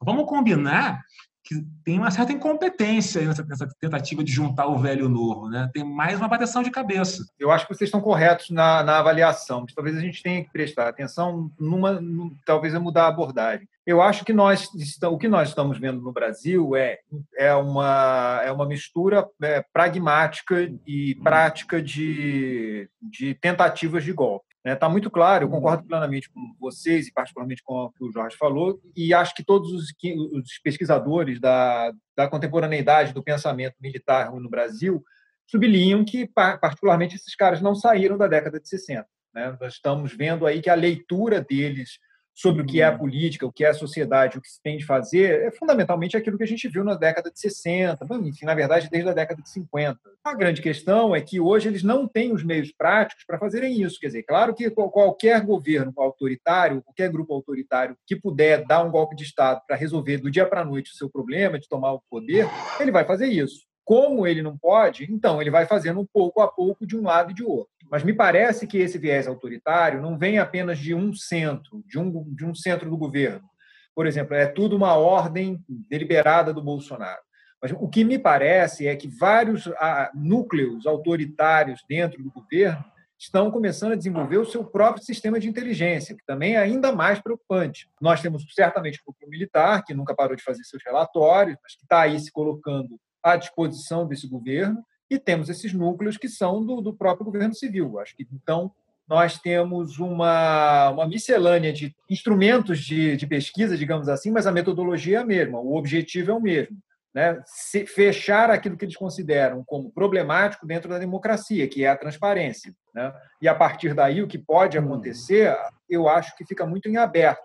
Vamos 0.00 0.26
combinar 0.26 1.00
que 1.48 1.54
tem 1.82 1.98
uma 1.98 2.10
certa 2.10 2.30
incompetência 2.30 3.22
nessa, 3.22 3.42
nessa, 3.42 3.66
tentativa 3.80 4.22
de 4.22 4.30
juntar 4.30 4.66
o 4.66 4.76
velho 4.76 5.04
e 5.04 5.06
o 5.06 5.08
novo, 5.08 5.48
né? 5.48 5.70
Tem 5.72 5.82
mais 5.82 6.18
uma 6.18 6.28
bateção 6.28 6.62
de 6.62 6.70
cabeça. 6.70 7.24
Eu 7.38 7.50
acho 7.50 7.66
que 7.66 7.74
vocês 7.74 7.88
estão 7.88 8.02
corretos 8.02 8.50
na, 8.50 8.82
na 8.82 8.98
avaliação, 8.98 9.62
mas 9.62 9.72
talvez 9.72 9.96
a 9.96 10.00
gente 10.00 10.22
tenha 10.22 10.44
que 10.44 10.52
prestar 10.52 10.86
atenção 10.86 11.50
numa, 11.58 11.98
numa 12.02 12.32
talvez 12.44 12.74
é 12.74 12.78
mudar 12.78 13.04
a 13.04 13.08
abordagem. 13.08 13.66
Eu 13.86 14.02
acho 14.02 14.26
que 14.26 14.34
nós 14.34 14.68
o 15.04 15.16
que 15.16 15.26
nós 15.26 15.48
estamos 15.48 15.78
vendo 15.78 16.02
no 16.02 16.12
Brasil 16.12 16.76
é, 16.76 16.98
é 17.38 17.54
uma 17.54 18.42
é 18.44 18.52
uma 18.52 18.66
mistura 18.66 19.26
é, 19.42 19.64
pragmática 19.72 20.70
e 20.86 21.14
prática 21.22 21.80
de, 21.80 22.90
de 23.00 23.34
tentativas 23.36 24.04
de 24.04 24.12
golpe. 24.12 24.47
Está 24.72 24.88
né? 24.88 24.92
Muito 24.92 25.10
claro, 25.10 25.44
eu 25.44 25.48
concordo 25.48 25.84
plenamente 25.84 26.28
com 26.30 26.40
vocês 26.58 27.06
e 27.06 27.12
particularmente 27.12 27.62
com 27.62 27.74
o 27.74 27.92
que 27.92 28.04
o 28.04 28.12
Jorge 28.12 28.36
falou, 28.36 28.80
e 28.96 29.14
acho 29.14 29.34
que 29.34 29.44
todos 29.44 29.72
os, 29.72 29.86
os 30.32 30.58
pesquisadores 30.62 31.40
da, 31.40 31.92
da 32.16 32.28
contemporaneidade 32.28 33.12
do 33.12 33.22
pensamento 33.22 33.76
militar 33.80 34.32
no 34.32 34.50
Brasil 34.50 35.02
sublinham 35.46 36.04
que, 36.04 36.26
particularmente, 36.26 37.16
esses 37.16 37.34
caras 37.34 37.60
não 37.60 37.74
saíram 37.74 38.18
da 38.18 38.26
década 38.26 38.60
de 38.60 38.68
60. 38.68 39.06
Né? 39.34 39.56
Nós 39.60 39.74
estamos 39.74 40.14
vendo 40.14 40.46
aí 40.46 40.60
que 40.60 40.70
a 40.70 40.74
leitura 40.74 41.40
deles 41.40 41.98
sobre 42.38 42.62
o 42.62 42.64
que 42.64 42.80
é 42.80 42.84
a 42.84 42.92
uhum. 42.92 42.98
política, 42.98 43.44
o 43.44 43.52
que 43.52 43.64
é 43.64 43.70
a 43.70 43.74
sociedade, 43.74 44.38
o 44.38 44.40
que 44.40 44.48
se 44.48 44.62
tem 44.62 44.78
de 44.78 44.86
fazer, 44.86 45.42
é 45.42 45.50
fundamentalmente 45.50 46.16
aquilo 46.16 46.38
que 46.38 46.44
a 46.44 46.46
gente 46.46 46.68
viu 46.68 46.84
na 46.84 46.94
década 46.94 47.32
de 47.32 47.40
60, 47.40 48.06
enfim, 48.22 48.46
na 48.46 48.54
verdade, 48.54 48.88
desde 48.88 49.10
a 49.10 49.12
década 49.12 49.42
de 49.42 49.50
50. 49.50 49.98
A 50.22 50.34
grande 50.34 50.62
questão 50.62 51.16
é 51.16 51.20
que 51.20 51.40
hoje 51.40 51.66
eles 51.66 51.82
não 51.82 52.06
têm 52.06 52.32
os 52.32 52.44
meios 52.44 52.70
práticos 52.70 53.24
para 53.26 53.40
fazerem 53.40 53.82
isso. 53.82 53.98
Quer 53.98 54.06
dizer, 54.06 54.22
claro 54.22 54.54
que 54.54 54.70
qualquer 54.70 55.40
governo 55.40 55.92
autoritário, 55.96 56.80
qualquer 56.82 57.10
grupo 57.10 57.34
autoritário 57.34 57.96
que 58.06 58.14
puder 58.14 58.64
dar 58.64 58.84
um 58.84 58.90
golpe 58.92 59.16
de 59.16 59.24
Estado 59.24 59.60
para 59.66 59.74
resolver 59.74 60.18
do 60.18 60.30
dia 60.30 60.46
para 60.46 60.60
a 60.60 60.64
noite 60.64 60.92
o 60.92 60.94
seu 60.94 61.10
problema 61.10 61.58
de 61.58 61.68
tomar 61.68 61.94
o 61.94 62.02
poder, 62.08 62.46
ele 62.78 62.92
vai 62.92 63.04
fazer 63.04 63.26
isso. 63.26 63.66
Como 63.84 64.26
ele 64.26 64.42
não 64.42 64.56
pode, 64.56 65.10
então 65.10 65.40
ele 65.40 65.50
vai 65.50 65.66
fazendo 65.66 65.98
um 65.98 66.06
pouco 66.06 66.40
a 66.40 66.46
pouco 66.46 66.86
de 66.86 66.96
um 66.96 67.02
lado 67.02 67.32
e 67.32 67.34
de 67.34 67.42
outro. 67.42 67.72
Mas 67.90 68.02
me 68.02 68.12
parece 68.12 68.66
que 68.66 68.78
esse 68.78 68.98
viés 68.98 69.26
autoritário 69.26 70.02
não 70.02 70.18
vem 70.18 70.38
apenas 70.38 70.78
de 70.78 70.94
um 70.94 71.12
centro, 71.12 71.82
de 71.86 71.98
um, 71.98 72.24
de 72.34 72.44
um 72.44 72.54
centro 72.54 72.88
do 72.88 72.96
governo. 72.96 73.48
Por 73.94 74.06
exemplo, 74.06 74.34
é 74.34 74.46
tudo 74.46 74.76
uma 74.76 74.94
ordem 74.94 75.62
deliberada 75.68 76.52
do 76.52 76.62
Bolsonaro. 76.62 77.20
Mas 77.60 77.72
o 77.72 77.88
que 77.88 78.04
me 78.04 78.18
parece 78.18 78.86
é 78.86 78.94
que 78.94 79.08
vários 79.08 79.68
núcleos 80.14 80.86
autoritários 80.86 81.84
dentro 81.88 82.22
do 82.22 82.30
governo 82.30 82.84
estão 83.18 83.50
começando 83.50 83.92
a 83.92 83.96
desenvolver 83.96 84.38
o 84.38 84.44
seu 84.44 84.64
próprio 84.64 85.04
sistema 85.04 85.40
de 85.40 85.48
inteligência, 85.48 86.14
que 86.14 86.24
também 86.24 86.54
é 86.54 86.58
ainda 86.58 86.92
mais 86.92 87.20
preocupante. 87.20 87.90
Nós 88.00 88.22
temos 88.22 88.44
certamente 88.54 89.00
o 89.00 89.10
grupo 89.10 89.28
militar, 89.28 89.82
que 89.84 89.92
nunca 89.92 90.14
parou 90.14 90.36
de 90.36 90.42
fazer 90.42 90.62
seus 90.62 90.84
relatórios, 90.84 91.58
mas 91.60 91.74
que 91.74 91.82
está 91.82 92.02
aí 92.02 92.20
se 92.20 92.30
colocando 92.30 92.96
à 93.20 93.34
disposição 93.34 94.06
desse 94.06 94.28
governo, 94.28 94.80
e 95.10 95.18
temos 95.18 95.48
esses 95.48 95.72
núcleos 95.72 96.16
que 96.16 96.28
são 96.28 96.64
do, 96.64 96.80
do 96.80 96.94
próprio 96.94 97.24
governo 97.24 97.54
civil. 97.54 97.98
Acho 97.98 98.16
que, 98.16 98.26
então, 98.32 98.72
nós 99.08 99.38
temos 99.38 99.98
uma, 99.98 100.90
uma 100.90 101.08
miscelânea 101.08 101.72
de 101.72 101.94
instrumentos 102.10 102.80
de, 102.80 103.16
de 103.16 103.26
pesquisa, 103.26 103.76
digamos 103.76 104.08
assim, 104.08 104.30
mas 104.30 104.46
a 104.46 104.52
metodologia 104.52 105.18
é 105.18 105.20
a 105.20 105.26
mesma, 105.26 105.58
o 105.58 105.76
objetivo 105.76 106.30
é 106.30 106.34
o 106.34 106.40
mesmo. 106.40 106.76
Né? 107.14 107.40
Se, 107.46 107.86
fechar 107.86 108.50
aquilo 108.50 108.76
que 108.76 108.84
eles 108.84 108.96
consideram 108.96 109.64
como 109.64 109.90
problemático 109.90 110.66
dentro 110.66 110.90
da 110.90 110.98
democracia, 110.98 111.66
que 111.66 111.84
é 111.84 111.88
a 111.88 111.96
transparência. 111.96 112.74
Né? 112.94 113.12
E 113.40 113.48
a 113.48 113.54
partir 113.54 113.94
daí, 113.94 114.22
o 114.22 114.28
que 114.28 114.38
pode 114.38 114.78
hum. 114.78 114.84
acontecer, 114.84 115.56
eu 115.88 116.06
acho 116.06 116.36
que 116.36 116.44
fica 116.44 116.66
muito 116.66 116.88
em 116.88 116.98
aberto. 116.98 117.42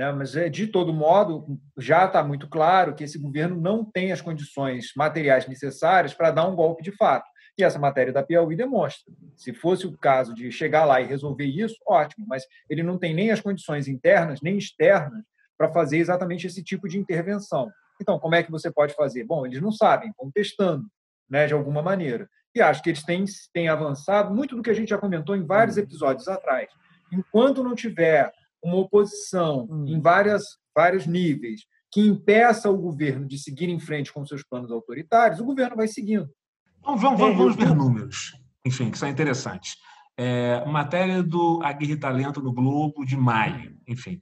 Né? 0.00 0.10
Mas, 0.12 0.34
é, 0.34 0.48
de 0.48 0.66
todo 0.66 0.94
modo, 0.94 1.60
já 1.76 2.06
está 2.06 2.24
muito 2.24 2.48
claro 2.48 2.94
que 2.94 3.04
esse 3.04 3.18
governo 3.18 3.60
não 3.60 3.84
tem 3.84 4.12
as 4.12 4.22
condições 4.22 4.92
materiais 4.96 5.46
necessárias 5.46 6.14
para 6.14 6.30
dar 6.30 6.48
um 6.48 6.56
golpe 6.56 6.82
de 6.82 6.90
fato. 6.90 7.28
E 7.58 7.62
essa 7.62 7.78
matéria 7.78 8.10
da 8.10 8.22
Piauí 8.22 8.56
demonstra. 8.56 9.12
Se 9.36 9.52
fosse 9.52 9.86
o 9.86 9.98
caso 9.98 10.34
de 10.34 10.50
chegar 10.50 10.86
lá 10.86 11.02
e 11.02 11.06
resolver 11.06 11.44
isso, 11.44 11.76
ótimo, 11.86 12.24
mas 12.26 12.44
ele 12.70 12.82
não 12.82 12.96
tem 12.96 13.12
nem 13.12 13.30
as 13.30 13.42
condições 13.42 13.88
internas 13.88 14.40
nem 14.40 14.56
externas 14.56 15.22
para 15.58 15.70
fazer 15.70 15.98
exatamente 15.98 16.46
esse 16.46 16.64
tipo 16.64 16.88
de 16.88 16.98
intervenção. 16.98 17.70
Então, 18.00 18.18
como 18.18 18.34
é 18.34 18.42
que 18.42 18.50
você 18.50 18.72
pode 18.72 18.94
fazer? 18.94 19.24
Bom, 19.24 19.44
eles 19.44 19.60
não 19.60 19.70
sabem, 19.70 20.08
estão 20.08 20.30
testando, 20.30 20.86
né, 21.28 21.46
de 21.46 21.52
alguma 21.52 21.82
maneira. 21.82 22.26
E 22.54 22.62
acho 22.62 22.82
que 22.82 22.88
eles 22.88 23.04
têm, 23.04 23.22
têm 23.52 23.68
avançado 23.68 24.34
muito 24.34 24.56
do 24.56 24.62
que 24.62 24.70
a 24.70 24.74
gente 24.74 24.88
já 24.88 24.96
comentou 24.96 25.36
em 25.36 25.44
vários 25.44 25.76
uhum. 25.76 25.82
episódios 25.82 26.26
atrás. 26.26 26.70
Enquanto 27.12 27.62
não 27.62 27.74
tiver 27.74 28.32
uma 28.62 28.76
oposição 28.76 29.66
hum. 29.70 29.84
em 29.86 30.00
várias, 30.00 30.44
vários 30.74 31.06
níveis 31.06 31.62
que 31.90 32.00
impeça 32.00 32.70
o 32.70 32.76
governo 32.76 33.26
de 33.26 33.38
seguir 33.38 33.68
em 33.68 33.80
frente 33.80 34.12
com 34.12 34.24
seus 34.24 34.44
planos 34.44 34.70
autoritários, 34.70 35.40
o 35.40 35.44
governo 35.44 35.76
vai 35.76 35.88
seguindo. 35.88 36.30
Então, 36.78 36.96
vamos, 36.96 37.18
vamos, 37.18 37.36
vamos 37.36 37.56
ver 37.56 37.74
números, 37.74 38.32
enfim, 38.64 38.90
que 38.90 38.98
são 38.98 39.08
interessantes. 39.08 39.76
É, 40.16 40.64
matéria 40.66 41.22
do 41.22 41.60
Aguirre 41.62 41.96
Talento 41.96 42.42
no 42.42 42.52
Globo 42.52 43.06
de 43.06 43.16
maio, 43.16 43.74
enfim, 43.88 44.20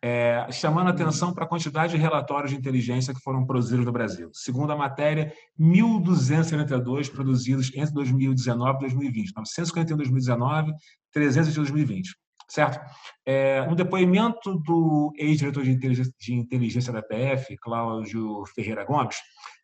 é, 0.00 0.46
chamando 0.52 0.90
atenção 0.90 1.34
para 1.34 1.44
a 1.44 1.48
quantidade 1.48 1.92
de 1.92 1.98
relatórios 1.98 2.52
de 2.52 2.56
inteligência 2.56 3.12
que 3.12 3.20
foram 3.20 3.44
produzidos 3.44 3.84
no 3.84 3.92
Brasil. 3.92 4.30
Segundo 4.32 4.72
a 4.72 4.76
matéria, 4.76 5.32
1.272 5.58 7.10
produzidos 7.10 7.70
entre 7.74 7.92
2019 7.92 8.76
e 8.76 8.80
2020, 8.80 9.34
951 9.34 9.94
em 9.94 9.98
2019, 9.98 10.72
300 11.12 11.50
em 11.50 11.54
2020 11.54 12.10
certo? 12.50 12.80
É, 13.24 13.62
um 13.62 13.74
depoimento 13.74 14.58
do 14.58 15.12
ex-diretor 15.16 15.62
de 15.62 15.70
inteligência, 15.70 16.12
de 16.18 16.34
inteligência 16.34 16.92
da 16.92 17.00
PF, 17.00 17.56
Cláudio 17.58 18.44
Ferreira 18.54 18.84
Gomes, 18.84 19.16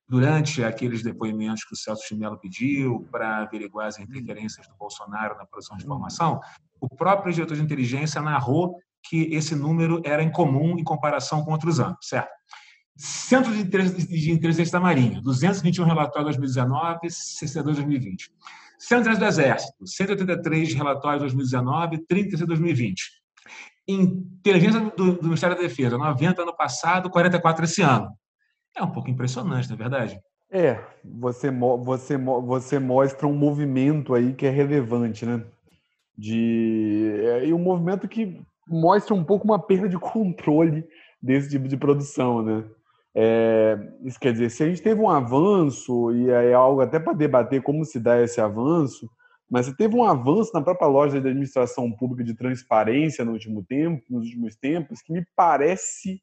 durante 0.09 0.63
aqueles 0.63 1.03
depoimentos 1.03 1.65
que 1.65 1.75
o 1.75 1.77
Celso 1.77 2.07
Chimelo 2.07 2.39
pediu 2.39 3.07
para 3.11 3.39
averiguar 3.39 3.89
as 3.89 3.99
interferências 3.99 4.67
do 4.69 4.77
Bolsonaro 4.77 5.37
na 5.37 5.45
produção 5.45 5.77
de 5.77 5.85
informação, 5.85 6.41
o 6.81 6.89
próprio 6.89 7.33
diretor 7.33 7.57
de 7.57 7.63
inteligência 7.63 8.23
narrou 8.23 8.79
que 9.03 9.35
esse 9.35 9.55
número 9.55 10.01
era 10.05 10.23
incomum 10.23 10.79
em 10.79 10.85
comparação 10.85 11.45
com 11.45 11.53
outros 11.53 11.81
anos, 11.81 11.99
certo? 12.03 12.31
Centro 12.97 13.53
de 13.53 14.31
Inteligência 14.31 14.73
da 14.73 14.81
Marinha, 14.81 15.21
221 15.21 15.85
relatórios 15.85 16.37
em 16.37 16.41
2019, 16.41 17.11
62 17.11 17.79
em 17.79 17.83
2020. 17.83 18.31
Centro 18.79 19.17
do 19.17 19.25
Exército, 19.25 19.87
183 19.87 20.75
relatórios 20.75 21.23
em 21.23 21.27
2019, 21.27 22.07
30 22.07 22.37
em 22.37 22.47
2020. 22.47 23.03
Inteligência 23.89 24.81
do, 24.81 25.13
do 25.15 25.25
Ministério 25.25 25.57
da 25.57 25.63
Defesa, 25.63 25.97
90 25.97 26.43
ano 26.43 26.57
passado, 26.57 27.11
44 27.11 27.65
esse 27.65 27.83
ano. 27.83 28.11
É 28.77 28.83
um 28.83 28.91
pouco 28.91 29.09
impressionante, 29.09 29.69
não 29.69 29.75
é 29.75 29.79
verdade? 29.79 30.21
É, 30.51 30.85
você, 31.05 31.51
você, 31.51 32.17
você 32.17 32.79
mostra 32.79 33.27
um 33.27 33.35
movimento 33.35 34.15
aí 34.15 34.33
que 34.35 34.47
é 34.47 34.51
relevante, 34.51 35.25
né? 35.25 35.45
De, 36.17 37.11
é, 37.25 37.47
e 37.47 37.53
um 37.53 37.59
movimento 37.59 38.09
que 38.09 38.41
mostra 38.69 39.15
um 39.15 39.25
pouco 39.25 39.45
uma 39.45 39.59
perda 39.59 39.89
de 39.89 39.99
controle 39.99 40.85
desse 41.23 41.51
tipo 41.51 41.69
de 41.69 41.77
produção, 41.77 42.43
né? 42.43 42.65
É, 43.19 43.79
isso 44.05 44.21
quer 44.21 44.33
dizer, 44.33 44.51
se 44.51 44.63
a 44.63 44.69
gente 44.69 44.83
teve 44.83 45.01
um 45.01 45.09
avanço, 45.09 46.13
e 46.13 46.29
é 46.29 46.53
algo 46.53 46.83
até 46.83 47.01
para 47.01 47.15
debater 47.15 47.63
como 47.63 47.83
se 47.83 47.99
dá 47.99 48.23
esse 48.23 48.43
avanço, 48.43 49.11
mas 49.51 49.73
teve 49.75 49.97
um 49.97 50.05
avanço 50.05 50.51
na 50.53 50.61
própria 50.61 50.87
loja 50.87 51.19
de 51.19 51.29
administração 51.29 51.91
pública 51.91 52.23
de 52.23 52.35
transparência 52.35 53.25
no 53.25 53.33
último 53.33 53.65
tempo, 53.65 54.05
nos 54.11 54.27
últimos 54.27 54.55
tempos, 54.57 55.01
que 55.01 55.13
me 55.15 55.25
parece 55.35 56.21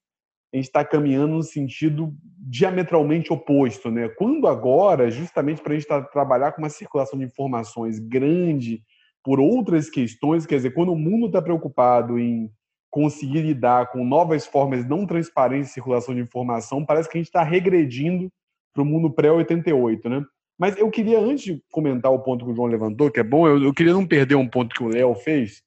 a 0.53 0.55
gente 0.55 0.65
está 0.65 0.85
caminhando 0.85 1.33
no 1.33 1.41
sentido 1.41 2.13
diametralmente 2.37 3.33
oposto, 3.33 3.89
né? 3.89 4.07
Quando 4.09 4.47
agora, 4.47 5.09
justamente 5.09 5.63
para 5.63 5.73
a 5.73 5.75
gente 5.75 5.87
tá, 5.87 5.99
trabalhar 5.99 6.51
com 6.51 6.61
uma 6.61 6.69
circulação 6.69 7.17
de 7.17 7.25
informações 7.25 7.97
grande 7.97 8.83
por 9.23 9.39
outras 9.39 9.89
questões, 9.89 10.45
quer 10.45 10.57
dizer, 10.57 10.75
quando 10.75 10.91
o 10.91 10.95
mundo 10.95 11.25
está 11.25 11.41
preocupado 11.41 12.19
em 12.19 12.51
conseguir 12.93 13.41
lidar 13.41 13.91
com 13.91 14.05
novas 14.05 14.45
formas 14.45 14.83
de 14.83 14.89
não 14.89 15.07
transparência 15.07 15.71
e 15.71 15.73
circulação 15.73 16.13
de 16.13 16.21
informação, 16.21 16.85
parece 16.85 17.09
que 17.09 17.17
a 17.17 17.19
gente 17.19 17.27
está 17.27 17.41
regredindo 17.41 18.29
para 18.71 18.83
o 18.83 18.85
mundo 18.85 19.09
pré-88, 19.09 20.07
né? 20.07 20.23
Mas 20.59 20.77
eu 20.77 20.91
queria, 20.91 21.19
antes 21.19 21.43
de 21.43 21.63
comentar 21.71 22.11
o 22.11 22.19
ponto 22.19 22.45
que 22.45 22.51
o 22.51 22.55
João 22.55 22.67
levantou, 22.67 23.09
que 23.09 23.19
é 23.19 23.23
bom, 23.23 23.47
eu, 23.47 23.63
eu 23.63 23.73
queria 23.73 23.93
não 23.93 24.05
perder 24.05 24.35
um 24.35 24.47
ponto 24.47 24.75
que 24.75 24.83
o 24.83 24.87
Léo 24.87 25.15
fez. 25.15 25.63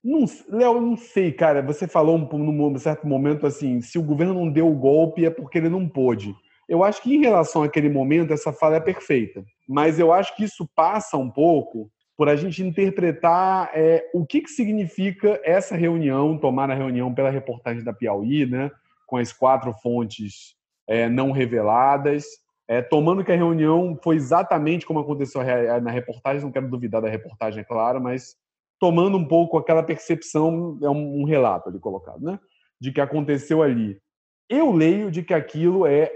Léo, 0.48 0.74
eu 0.74 0.80
não 0.80 0.96
sei, 0.96 1.32
cara, 1.32 1.60
você 1.62 1.88
falou 1.88 2.16
num 2.16 2.78
certo 2.78 3.08
momento 3.08 3.44
assim, 3.44 3.80
se 3.80 3.98
o 3.98 4.04
governo 4.04 4.32
não 4.32 4.48
deu 4.48 4.68
o 4.68 4.78
golpe 4.78 5.24
é 5.24 5.30
porque 5.30 5.58
ele 5.58 5.68
não 5.68 5.88
pôde. 5.88 6.32
Eu 6.68 6.84
acho 6.84 7.02
que 7.02 7.12
em 7.12 7.20
relação 7.20 7.64
àquele 7.64 7.88
momento, 7.88 8.32
essa 8.32 8.52
fala 8.52 8.76
é 8.76 8.80
perfeita. 8.80 9.44
Mas 9.68 9.98
eu 9.98 10.12
acho 10.12 10.36
que 10.36 10.44
isso 10.44 10.68
passa 10.76 11.16
um 11.16 11.28
pouco 11.28 11.90
por 12.16 12.28
a 12.28 12.36
gente 12.36 12.62
interpretar 12.62 13.70
é, 13.74 14.08
o 14.14 14.24
que, 14.24 14.40
que 14.40 14.50
significa 14.50 15.38
essa 15.44 15.76
reunião, 15.76 16.38
tomar 16.38 16.70
a 16.70 16.74
reunião 16.74 17.14
pela 17.14 17.30
reportagem 17.30 17.84
da 17.84 17.92
Piauí, 17.92 18.46
né, 18.46 18.70
com 19.06 19.18
as 19.18 19.32
quatro 19.32 19.72
fontes 19.74 20.56
é, 20.88 21.08
não 21.08 21.30
reveladas, 21.30 22.24
é, 22.66 22.80
tomando 22.80 23.22
que 23.22 23.30
a 23.30 23.36
reunião 23.36 23.98
foi 24.02 24.16
exatamente 24.16 24.86
como 24.86 24.98
aconteceu 24.98 25.42
na 25.82 25.90
reportagem, 25.90 26.42
não 26.42 26.50
quero 26.50 26.70
duvidar 26.70 27.02
da 27.02 27.08
reportagem, 27.08 27.60
é 27.60 27.64
claro, 27.64 28.00
mas 28.00 28.34
tomando 28.80 29.16
um 29.16 29.24
pouco 29.24 29.58
aquela 29.58 29.82
percepção, 29.82 30.78
é 30.82 30.88
um, 30.88 31.20
um 31.20 31.24
relato 31.24 31.68
ali 31.68 31.78
colocado, 31.78 32.20
né, 32.20 32.40
de 32.80 32.92
que 32.92 33.00
aconteceu 33.00 33.62
ali. 33.62 34.00
Eu 34.48 34.72
leio 34.72 35.10
de 35.10 35.22
que 35.22 35.34
aquilo 35.34 35.86
é 35.86 36.10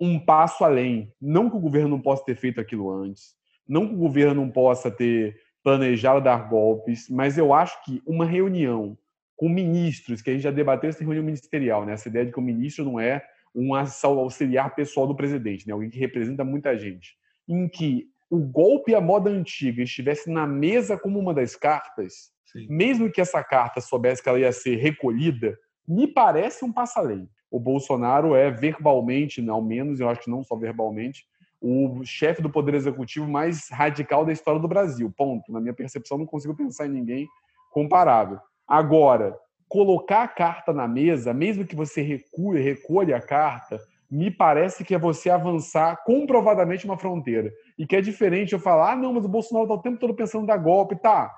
um 0.00 0.18
passo 0.18 0.64
além. 0.64 1.12
Não 1.20 1.48
que 1.48 1.56
o 1.56 1.60
governo 1.60 1.88
não 1.88 2.00
possa 2.00 2.24
ter 2.24 2.36
feito 2.36 2.60
aquilo 2.60 2.90
antes, 2.90 3.34
não 3.72 3.88
que 3.88 3.94
o 3.94 3.98
governo 3.98 4.34
não 4.34 4.50
possa 4.50 4.90
ter 4.90 5.34
planejado 5.64 6.20
dar 6.20 6.46
golpes, 6.46 7.08
mas 7.08 7.38
eu 7.38 7.54
acho 7.54 7.82
que 7.84 8.02
uma 8.06 8.26
reunião 8.26 8.98
com 9.34 9.48
ministros, 9.48 10.20
que 10.20 10.28
a 10.28 10.34
gente 10.34 10.42
já 10.42 10.50
debateu 10.50 10.90
essa 10.90 11.02
reunião 11.02 11.24
ministerial, 11.24 11.86
né? 11.86 11.94
essa 11.94 12.08
ideia 12.08 12.26
de 12.26 12.32
que 12.32 12.38
o 12.38 12.42
ministro 12.42 12.84
não 12.84 13.00
é 13.00 13.24
um 13.54 13.74
auxiliar 13.74 14.74
pessoal 14.74 15.06
do 15.06 15.16
presidente, 15.16 15.66
né? 15.66 15.72
alguém 15.72 15.88
que 15.88 15.98
representa 15.98 16.44
muita 16.44 16.76
gente, 16.76 17.16
em 17.48 17.66
que 17.66 18.08
o 18.28 18.40
golpe 18.40 18.94
à 18.94 19.00
moda 19.00 19.30
antiga 19.30 19.82
estivesse 19.82 20.30
na 20.30 20.46
mesa 20.46 20.98
como 20.98 21.18
uma 21.18 21.32
das 21.32 21.56
cartas, 21.56 22.30
Sim. 22.44 22.66
mesmo 22.68 23.10
que 23.10 23.22
essa 23.22 23.42
carta 23.42 23.80
soubesse 23.80 24.22
que 24.22 24.28
ela 24.28 24.38
ia 24.38 24.52
ser 24.52 24.76
recolhida, 24.76 25.58
me 25.88 26.06
parece 26.06 26.62
um 26.62 26.72
passa-lei. 26.72 27.26
O 27.50 27.58
Bolsonaro 27.58 28.34
é 28.34 28.50
verbalmente, 28.50 29.46
ao 29.48 29.62
menos, 29.62 29.98
eu 29.98 30.10
acho 30.10 30.20
que 30.20 30.30
não 30.30 30.44
só 30.44 30.56
verbalmente, 30.56 31.24
o 31.62 32.04
chefe 32.04 32.42
do 32.42 32.50
Poder 32.50 32.74
Executivo 32.74 33.28
mais 33.28 33.68
radical 33.70 34.24
da 34.24 34.32
história 34.32 34.60
do 34.60 34.68
Brasil. 34.68 35.12
Ponto. 35.16 35.52
Na 35.52 35.60
minha 35.60 35.72
percepção, 35.72 36.18
não 36.18 36.26
consigo 36.26 36.56
pensar 36.56 36.86
em 36.86 36.90
ninguém 36.90 37.28
comparável. 37.70 38.38
Agora, 38.66 39.38
colocar 39.68 40.24
a 40.24 40.28
carta 40.28 40.72
na 40.72 40.88
mesa, 40.88 41.32
mesmo 41.32 41.64
que 41.64 41.76
você 41.76 42.02
recue, 42.02 42.60
recolha 42.60 43.16
a 43.16 43.22
carta, 43.22 43.80
me 44.10 44.30
parece 44.30 44.84
que 44.84 44.94
é 44.94 44.98
você 44.98 45.30
avançar 45.30 46.02
comprovadamente 46.04 46.84
uma 46.84 46.98
fronteira. 46.98 47.50
E 47.78 47.86
que 47.86 47.96
é 47.96 48.00
diferente 48.00 48.52
eu 48.52 48.58
falar, 48.58 48.92
ah, 48.92 48.96
não, 48.96 49.12
mas 49.12 49.24
o 49.24 49.28
Bolsonaro 49.28 49.64
está 49.64 49.74
o 49.74 49.82
tempo 49.82 49.98
todo 49.98 50.14
pensando 50.14 50.46
dar 50.46 50.58
golpe. 50.58 50.96
Tá, 50.96 51.32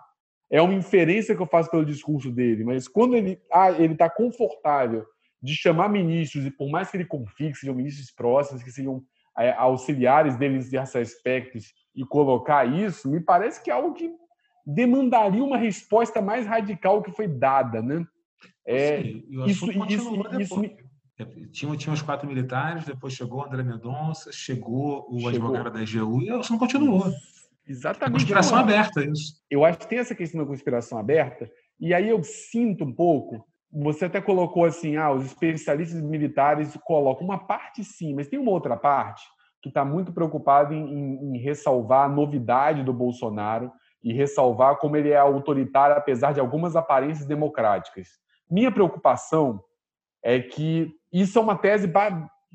é 0.51 0.61
uma 0.61 0.75
inferência 0.75 1.35
que 1.35 1.43
eu 1.43 1.47
faço 1.47 1.71
pelo 1.71 1.85
discurso 1.85 2.31
dele, 2.31 2.65
mas 2.65 2.89
quando 2.89 3.17
ele 3.17 3.41
ah, 3.53 3.71
está 3.73 4.09
confortável 4.09 5.05
de 5.43 5.55
chamar 5.55 5.89
ministros, 5.89 6.47
e 6.47 6.51
por 6.51 6.71
mais 6.71 6.91
que 6.91 6.97
ele 6.97 7.05
confie 7.05 7.53
que 7.53 7.59
sejam 7.59 7.75
ministros 7.75 8.11
próximos, 8.11 8.63
que 8.63 8.71
sejam 8.71 9.03
auxiliares 9.57 10.37
deles 10.37 10.71
nesses 10.71 10.97
aspectos 10.97 11.73
e 11.95 12.05
colocar 12.05 12.65
isso, 12.65 13.11
me 13.11 13.21
parece 13.21 13.63
que 13.63 13.71
é 13.71 13.75
algo 13.75 13.95
que 13.95 14.11
demandaria 14.67 15.45
uma 15.45 15.57
resposta 15.57 16.23
mais 16.23 16.47
radical 16.47 17.03
que 17.03 17.13
foi 17.13 17.29
dada, 17.29 17.83
né? 17.83 18.07
É, 18.67 19.03
Sim, 19.03 19.25
isso, 19.47 19.71
isso, 19.71 20.41
isso 20.41 20.59
me... 20.59 20.77
tinha, 21.53 21.77
tinha 21.77 21.93
os 21.93 22.03
quatro 22.03 22.27
militares, 22.27 22.85
depois 22.85 23.13
chegou 23.13 23.41
o 23.41 23.45
André 23.45 23.63
Mendonça, 23.63 24.33
chegou 24.33 25.07
o 25.11 25.17
chegou. 25.17 25.29
advogado 25.29 25.71
da 25.71 25.83
EGU 25.83 26.23
e 26.23 26.41
isso 26.41 26.53
não 26.53 26.59
continuou. 26.59 27.05
Exatamente. 27.67 28.17
É 28.17 28.19
conspiração 28.19 28.59
aberta, 28.59 29.05
isso. 29.05 29.43
Eu 29.51 29.65
acho 29.65 29.79
que 29.79 29.89
tem 29.89 29.99
essa 29.99 30.15
questão 30.15 30.41
da 30.41 30.47
conspiração 30.47 30.99
aberta, 30.99 31.51
e 31.79 31.93
aí 31.93 32.09
eu 32.09 32.23
sinto 32.23 32.85
um 32.85 32.93
pouco 32.93 33.47
você 33.75 34.05
até 34.05 34.21
colocou 34.21 34.65
assim, 34.65 34.97
ah, 34.97 35.11
os 35.11 35.27
especialistas 35.27 36.01
militares 36.01 36.79
colocam 36.85 37.25
uma 37.25 37.39
parte 37.39 37.83
sim, 37.83 38.15
mas 38.15 38.29
tem 38.29 38.39
uma 38.39 38.53
outra 38.53 38.77
parte 38.77 39.25
que 39.61 39.69
está 39.69 39.85
muito 39.85 40.13
preocupada 40.13 40.75
em, 40.75 40.79
em, 40.79 41.37
em, 41.37 41.39
ressalvar 41.39 42.05
a 42.05 42.09
novidade 42.09 42.85
do 42.85 42.93
Bolsonaro 42.93 43.73
e 44.03 44.13
ressalvar 44.13 44.77
como 44.77 44.97
ele 44.97 45.11
é 45.11 45.17
autoritário, 45.17 45.97
apesar 45.97 46.33
de 46.33 46.39
algumas 46.39 46.77
aparências 46.77 47.27
democráticas. 47.27 48.09
Minha 48.49 48.71
preocupação 48.71 49.65
é 50.23 50.39
que 50.39 50.93
isso 51.13 51.39
é 51.39 51.43
uma 51.43 51.57
tese 51.57 51.91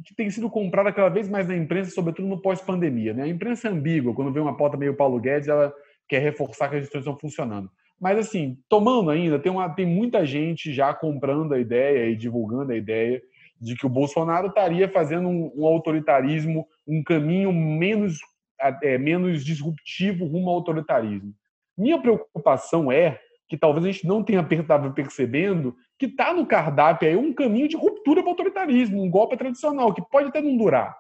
que 0.06 0.16
tem 0.16 0.30
sido 0.30 0.50
comprada 0.50 0.94
cada 0.94 1.10
vez 1.10 1.28
mais 1.28 1.48
na 1.48 1.58
imprensa, 1.58 1.92
sobretudo 1.92 2.28
no 2.28 2.42
pós-pandemia. 2.42 3.14
Né? 3.14 3.24
A 3.24 3.28
imprensa 3.28 3.68
é 3.68 3.72
ambígua, 3.72 4.14
quando 4.14 4.32
vê 4.32 4.40
uma 4.40 4.56
pauta 4.56 4.78
meio 4.78 4.96
Paulo 4.96 5.20
Guedes, 5.20 5.50
ela 5.50 5.74
quer 6.08 6.20
reforçar 6.20 6.70
que 6.70 6.76
as 6.76 6.84
instituições 6.84 7.02
estão 7.02 7.20
funcionando. 7.20 7.70
Mas, 8.00 8.18
assim, 8.18 8.58
tomando 8.70 9.10
ainda, 9.10 9.38
tem, 9.38 9.52
uma, 9.52 9.70
tem 9.70 9.86
muita 9.86 10.26
gente 10.26 10.72
já 10.74 10.94
comprando 10.94 11.54
a 11.54 11.60
ideia 11.60 12.10
e 12.10 12.16
divulgando 12.16 12.72
a 12.72 12.78
ideia 12.78 13.22
de 13.60 13.76
que 13.76 13.86
o 13.86 13.90
Bolsonaro 13.90 14.48
estaria 14.48 14.88
fazendo 14.88 15.28
um, 15.28 15.52
um 15.56 15.66
autoritarismo, 15.66 16.66
um 16.88 17.04
caminho 17.04 17.52
menos 17.52 18.20
é, 18.84 18.98
menos 18.98 19.44
disruptivo 19.44 20.26
rumo 20.26 20.50
ao 20.50 20.56
autoritarismo. 20.56 21.34
Minha 21.78 22.00
preocupação 22.00 22.92
é 22.92 23.20
que 23.48 23.58
talvez 23.58 23.86
a 23.86 23.92
gente 23.92 24.06
não 24.06 24.24
tenha 24.24 24.46
estado 24.52 24.92
percebendo 24.94 25.76
que 25.98 26.06
está 26.06 26.34
no 26.34 26.46
cardápio 26.46 27.08
aí 27.08 27.16
um 27.16 27.34
caminho 27.34 27.68
de 27.68 27.76
ruptura 27.76 28.22
para 28.22 28.28
o 28.28 28.32
autoritarismo, 28.32 29.02
um 29.02 29.10
golpe 29.10 29.38
tradicional, 29.38 29.94
que 29.94 30.02
pode 30.02 30.28
até 30.28 30.42
não 30.42 30.56
durar. 30.56 30.96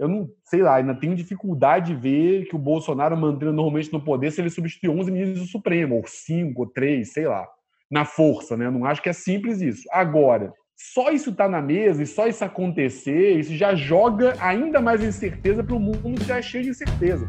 Eu 0.00 0.08
não 0.08 0.30
sei 0.44 0.62
lá, 0.62 0.76
ainda 0.76 0.94
tenho 0.94 1.14
dificuldade 1.14 1.92
de 1.92 2.00
ver 2.00 2.46
que 2.46 2.56
o 2.56 2.58
Bolsonaro 2.58 3.14
mantendo 3.18 3.52
normalmente 3.52 3.92
no 3.92 4.02
poder 4.02 4.32
se 4.32 4.40
ele 4.40 4.48
substituir 4.48 4.88
11 4.88 5.12
ministros 5.12 5.40
do 5.42 5.46
Supremo, 5.46 5.96
ou 5.96 6.06
5, 6.06 6.58
ou 6.58 6.66
3, 6.66 7.12
sei 7.12 7.28
lá, 7.28 7.46
na 7.90 8.06
força, 8.06 8.56
né? 8.56 8.70
Não 8.70 8.86
acho 8.86 9.02
que 9.02 9.10
é 9.10 9.12
simples 9.12 9.60
isso. 9.60 9.86
Agora, 9.92 10.54
só 10.74 11.10
isso 11.10 11.34
tá 11.34 11.46
na 11.46 11.60
mesa 11.60 12.02
e 12.02 12.06
só 12.06 12.26
isso 12.26 12.42
acontecer, 12.42 13.38
isso 13.38 13.54
já 13.54 13.74
joga 13.74 14.34
ainda 14.40 14.80
mais 14.80 15.04
incerteza 15.04 15.62
para 15.62 15.76
o 15.76 15.78
mundo 15.78 16.18
que 16.18 16.26
já 16.26 16.38
é 16.38 16.42
cheio 16.42 16.64
de 16.64 16.70
incerteza. 16.70 17.28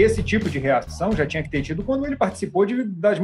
Esse 0.00 0.22
tipo 0.22 0.48
de 0.48 0.58
reação 0.58 1.12
já 1.12 1.26
tinha 1.26 1.42
que 1.42 1.50
ter 1.50 1.62
tido 1.62 1.84
quando 1.84 2.06
ele 2.06 2.16
participou 2.16 2.66
de, 2.66 2.84
das 2.84 3.18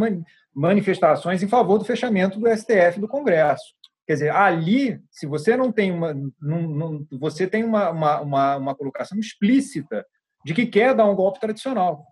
manifestações 0.55 1.43
em 1.43 1.49
favor 1.49 1.79
do 1.79 1.85
fechamento 1.85 2.39
do 2.39 2.49
STF 2.49 3.01
do 3.01 3.09
Congresso. 3.09 3.75
Quer 4.07 4.15
dizer, 4.15 4.31
ali, 4.31 5.01
se 5.11 5.27
você 5.27 5.57
não 5.57 5.73
tem 5.73 5.91
uma, 5.91 6.13
não, 6.41 6.63
não, 6.63 7.07
você 7.19 7.47
tem 7.47 7.65
uma, 7.65 7.91
uma, 7.91 8.21
uma, 8.21 8.57
uma 8.57 8.75
colocação 8.75 9.19
explícita 9.19 10.05
de 10.45 10.53
que 10.53 10.67
quer 10.67 10.95
dar 10.95 11.07
um 11.07 11.15
golpe 11.15 11.41
tradicional. 11.41 12.05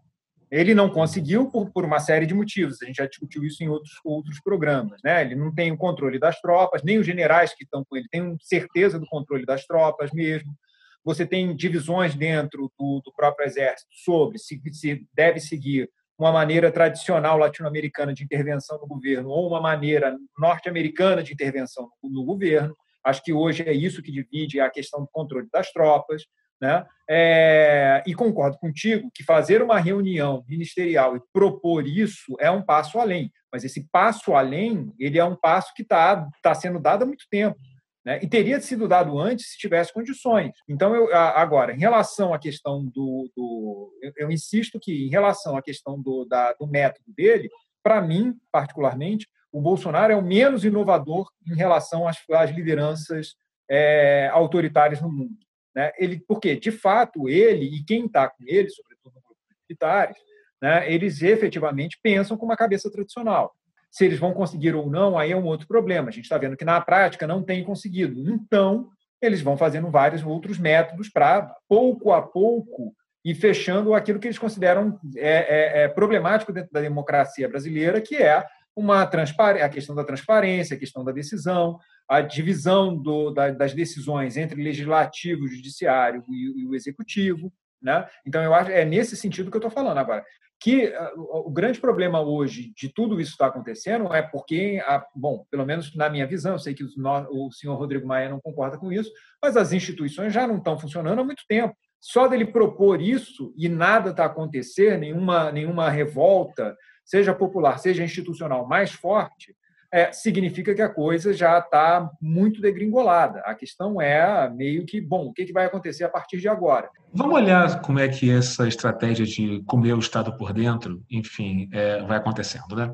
Ele 0.51 0.75
não 0.75 0.91
conseguiu 0.91 1.51
por, 1.51 1.71
por 1.71 1.85
uma 1.85 1.99
série 1.99 2.27
de 2.27 2.35
motivos. 2.35 2.83
A 2.83 2.87
gente 2.87 2.97
já 2.97 3.07
discutiu 3.07 3.45
isso 3.45 3.63
em 3.63 3.69
outros, 3.69 3.93
outros 4.05 4.41
programas. 4.41 5.01
Né? 5.03 5.23
Ele 5.23 5.35
não 5.35 5.55
tem 5.55 5.71
o 5.73 5.77
controle 5.77 6.19
das 6.19 6.41
tropas, 6.41 6.83
nem 6.83 6.99
os 6.99 7.07
generais 7.07 7.55
que 7.55 7.65
estão 7.65 7.85
com 7.85 7.97
ele 7.97 8.09
têm 8.11 8.37
certeza 8.41 8.99
do 8.99 9.07
controle 9.07 9.45
das 9.45 9.67
tropas 9.67 10.11
mesmo 10.13 10.55
você 11.05 11.27
tem 11.27 11.55
divisões 11.55 12.15
dentro 12.15 12.71
do, 12.79 13.01
do 13.05 13.13
próprio 13.15 13.47
exército 13.47 13.91
sobre 14.05 14.39
se, 14.39 14.61
se 14.73 15.07
deve 15.13 15.41
seguir 15.41 15.91
uma 16.19 16.31
maneira 16.31 16.71
tradicional 16.71 17.37
latino-americana 17.37 18.15
de 18.15 18.23
intervenção 18.23 18.79
no 18.79 18.87
governo 18.87 19.29
ou 19.29 19.49
uma 19.49 19.61
maneira 19.61 20.17
norte-americana 20.39 21.23
de 21.23 21.33
intervenção 21.33 21.91
no 22.03 22.25
governo. 22.25 22.77
Acho 23.05 23.23
que 23.23 23.33
hoje 23.33 23.63
é 23.67 23.73
isso 23.73 24.03
que 24.03 24.13
divide 24.13 24.61
a 24.61 24.71
questão 24.71 25.01
do 25.01 25.09
controle 25.11 25.49
das 25.53 25.73
tropas. 25.73 26.23
Né? 26.61 26.87
É, 27.11 28.05
e 28.07 28.15
concordo 28.15 28.57
contigo 28.57 29.11
que 29.13 29.25
fazer 29.25 29.61
uma 29.61 29.81
reunião 29.81 30.45
ministerial 30.49 31.17
e 31.17 31.23
propor 31.33 31.85
isso 31.89 32.37
é 32.39 32.49
um 32.49 32.63
passo 32.63 33.01
além, 33.01 33.33
mas 33.53 33.65
esse 33.65 33.89
passo 33.91 34.33
além 34.33 34.95
ele 34.97 35.19
é 35.19 35.25
um 35.25 35.35
passo 35.35 35.75
que 35.75 35.83
está 35.83 36.25
tá 36.41 36.55
sendo 36.55 36.79
dado 36.79 37.03
há 37.03 37.07
muito 37.07 37.25
tempo. 37.29 37.59
Né? 38.05 38.19
E 38.23 38.27
teria 38.27 38.61
sido 38.61 38.89
dado 38.89 39.19
antes 39.19 39.53
se 39.53 39.59
tivesse 39.59 39.93
condições. 39.93 40.53
Então, 40.69 40.95
eu, 40.95 41.15
agora, 41.15 41.73
em 41.73 41.79
relação 41.79 42.35
à 42.35 42.39
questão 42.39 42.85
do. 42.85 43.31
do 43.37 43.99
eu, 44.03 44.13
eu, 44.17 44.31
insisto 44.31 44.79
que, 44.81 45.07
em 45.07 45.11
relação 45.11 45.57
à 45.57 45.63
questão 45.63 46.01
do, 46.01 46.25
da, 46.25 46.53
do 46.55 46.67
método 46.67 47.13
dele, 47.15 47.49
para 47.83 48.01
mim, 48.01 48.35
particularmente, 48.51 49.29
o 49.53 49.61
Bolsonaro 49.61 50.13
é 50.13 50.17
o 50.17 50.23
menos 50.23 50.65
inovador 50.65 51.31
em 51.47 51.55
relação 51.55 52.09
às, 52.09 52.19
às 52.31 52.51
lideranças 52.51 53.35
é, 53.71 54.29
autoritárias 54.33 55.01
no 55.01 55.11
mundo. 55.11 55.37
Né? 55.75 55.93
Ele, 55.99 56.21
porque, 56.27 56.57
de 56.57 56.71
fato, 56.71 57.29
ele 57.29 57.67
e 57.67 57.85
quem 57.85 58.07
está 58.07 58.29
com 58.29 58.45
ele, 58.47 58.69
sobretudo 58.69 59.15
no 59.15 59.23
grupo 59.23 59.41
militares, 59.69 60.17
né, 60.61 60.93
eles 60.93 61.23
efetivamente 61.23 61.99
pensam 62.03 62.37
com 62.37 62.47
uma 62.47 62.57
cabeça 62.57 62.91
tradicional. 62.91 63.55
Se 63.93 64.07
eles 64.07 64.19
vão 64.19 64.33
conseguir 64.33 64.75
ou 64.75 64.89
não, 64.89 65.19
aí 65.19 65.33
é 65.33 65.37
um 65.37 65.45
outro 65.45 65.69
problema. 65.69 66.09
A 66.09 66.11
gente 66.11 66.25
está 66.25 66.39
vendo 66.39 66.57
que 66.57 66.65
na 66.65 66.81
prática 66.81 67.27
não 67.27 67.43
tem 67.43 67.63
conseguido. 67.63 68.19
Então, 68.31 68.89
eles 69.21 69.43
vão 69.43 69.55
fazendo 69.55 69.91
vários 69.91 70.25
outros 70.25 70.59
métodos 70.59 71.11
para, 71.11 71.55
pouco 71.69 72.11
a 72.11 72.23
pouco, 72.23 72.95
ir 73.23 73.35
fechando 73.35 73.95
aquilo 73.95 74.19
que 74.19 74.27
eles 74.27 74.39
consideram 74.39 74.99
é, 75.15 75.81
é, 75.81 75.83
é 75.83 75.89
problemático 75.89 76.55
dentro 76.55 76.73
da 76.73 76.81
democracia 76.81 77.49
brasileira, 77.49 78.01
que 78.01 78.17
é 78.17 78.43
uma 78.75 79.03
a 79.03 79.69
questão 79.69 79.95
da 79.95 80.05
transparência, 80.05 80.75
a 80.75 80.81
questão 80.81 81.05
da 81.05 81.13
decisão, 81.13 81.79
a 82.09 82.23
divisão 82.23 82.97
do, 82.97 83.31
da, 83.31 83.51
das 83.51 83.75
decisões 83.75 84.39
entre 84.39 84.63
legislativo, 84.63 85.47
judiciário 85.47 86.25
e, 86.31 86.63
e 86.63 86.67
o 86.67 86.75
executivo. 86.75 87.53
Né? 87.81 88.09
Então, 88.27 88.43
eu 88.43 88.55
acho 88.55 88.71
é 88.71 88.85
nesse 88.85 89.17
sentido 89.17 89.51
que 89.51 89.57
eu 89.57 89.61
estou 89.61 89.71
falando 89.71 89.99
agora 89.99 90.25
que 90.63 90.87
ah, 90.95 91.13
o 91.17 91.51
grande 91.51 91.81
problema 91.81 92.21
hoje 92.21 92.73
de 92.77 92.89
tudo 92.89 93.21
isso 93.21 93.33
está 93.33 93.47
acontecendo 93.47 94.15
é 94.15 94.23
porque, 94.23 94.81
a, 94.87 95.05
bom, 95.15 95.45
pelo 95.51 95.67
menos 95.67 95.95
na 95.97 96.09
minha 96.09 96.27
visão, 96.27 96.57
sei 96.57 96.73
que 96.73 96.85
o, 96.85 97.51
senhor 97.51 97.75
Rodrigo 97.75 98.07
Maia 98.07 98.29
não 98.29 98.41
concorda 98.41 98.79
com 98.79 98.93
isso, 98.93 99.11
mas 99.43 99.57
as 99.57 99.73
instituições 99.73 100.33
já 100.33 100.47
não 100.47 100.59
estão 100.59 100.79
funcionando 100.79 101.21
há 101.21 101.25
muito 101.25 101.43
tempo. 101.49 101.75
Só 102.01 102.29
dele 102.29 102.47
propor 102.47 103.01
isso 103.01 103.53
e 103.57 103.69
nada 103.69 104.11
está 104.11 104.25
acontecendo, 104.27 105.01
nenhuma, 105.01 105.51
nenhuma 105.51 105.91
revolta, 105.91 106.77
seja 107.05 107.35
popular, 107.35 107.79
seja 107.79 108.05
institucional, 108.05 108.67
mais 108.67 108.93
forte, 108.93 109.57
é, 109.93 110.11
significa 110.11 110.75
que 110.75 110.81
a 110.81 110.89
coisa 110.89 111.35
já 111.35 111.59
está 111.59 112.11
muito 112.21 112.63
degringolada. 112.63 113.41
A 113.41 113.55
questão 113.55 114.01
é 114.01 114.49
meio 114.49 114.87
que, 114.87 115.01
bom, 115.01 115.27
o 115.27 115.33
que, 115.33 115.45
que 115.45 115.53
vai 115.53 115.67
acontecer 115.67 116.03
a 116.03 116.09
partir 116.09 116.39
de 116.39 116.49
agora? 116.49 116.89
Vamos 117.13 117.35
olhar 117.35 117.83
como 117.83 117.99
é 117.99 118.09
que 118.09 118.31
essa 118.31 118.67
estratégia 118.67 119.27
de 119.27 119.63
comer 119.67 119.93
o 119.93 119.99
Estado 119.99 120.35
por 120.39 120.55
dentro, 120.55 121.03
enfim, 121.11 121.69
é, 121.71 122.03
vai 122.05 122.17
acontecendo. 122.17 122.75
Né? 122.75 122.91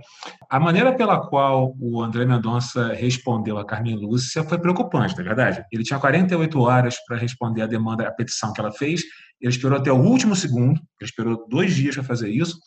A 0.51 0.59
maneira 0.59 0.93
pela 0.93 1.25
qual 1.29 1.73
o 1.81 2.03
André 2.03 2.27
Mendonça 2.27 2.93
respondeu 2.95 3.59
a 3.59 3.65
Carmen 3.65 3.95
Lúcia 3.95 4.43
foi 4.43 4.59
preocupante, 4.59 5.15
na 5.17 5.23
é 5.23 5.25
verdade. 5.25 5.65
Ele 5.71 5.85
tinha 5.85 6.01
48 6.01 6.61
horas 6.61 6.97
para 7.07 7.17
responder 7.17 7.63
a 7.63 7.67
demanda, 7.67 8.09
a 8.09 8.11
petição 8.11 8.53
que 8.53 8.61
ela 8.61 8.73
fez, 8.73 9.05
ele 9.41 9.53
esperou 9.53 9.79
até 9.79 9.93
o 9.93 10.03
último 10.03 10.35
segundo, 10.35 10.81
ele 11.01 11.09
esperou 11.09 11.47
dois 11.49 11.77
dias 11.77 11.95
para 11.95 12.03
fazer 12.03 12.29
isso, 12.29 12.59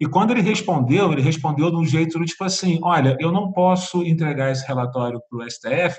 e 0.00 0.06
quando 0.06 0.30
ele 0.30 0.40
respondeu, 0.40 1.12
ele 1.12 1.20
respondeu 1.20 1.70
de 1.70 1.76
um 1.76 1.84
jeito 1.84 2.24
tipo 2.24 2.42
assim: 2.42 2.78
olha, 2.82 3.16
eu 3.20 3.30
não 3.30 3.52
posso 3.52 4.02
entregar 4.02 4.50
esse 4.50 4.66
relatório 4.66 5.20
para 5.28 5.38
o 5.38 5.50
STF, 5.50 5.98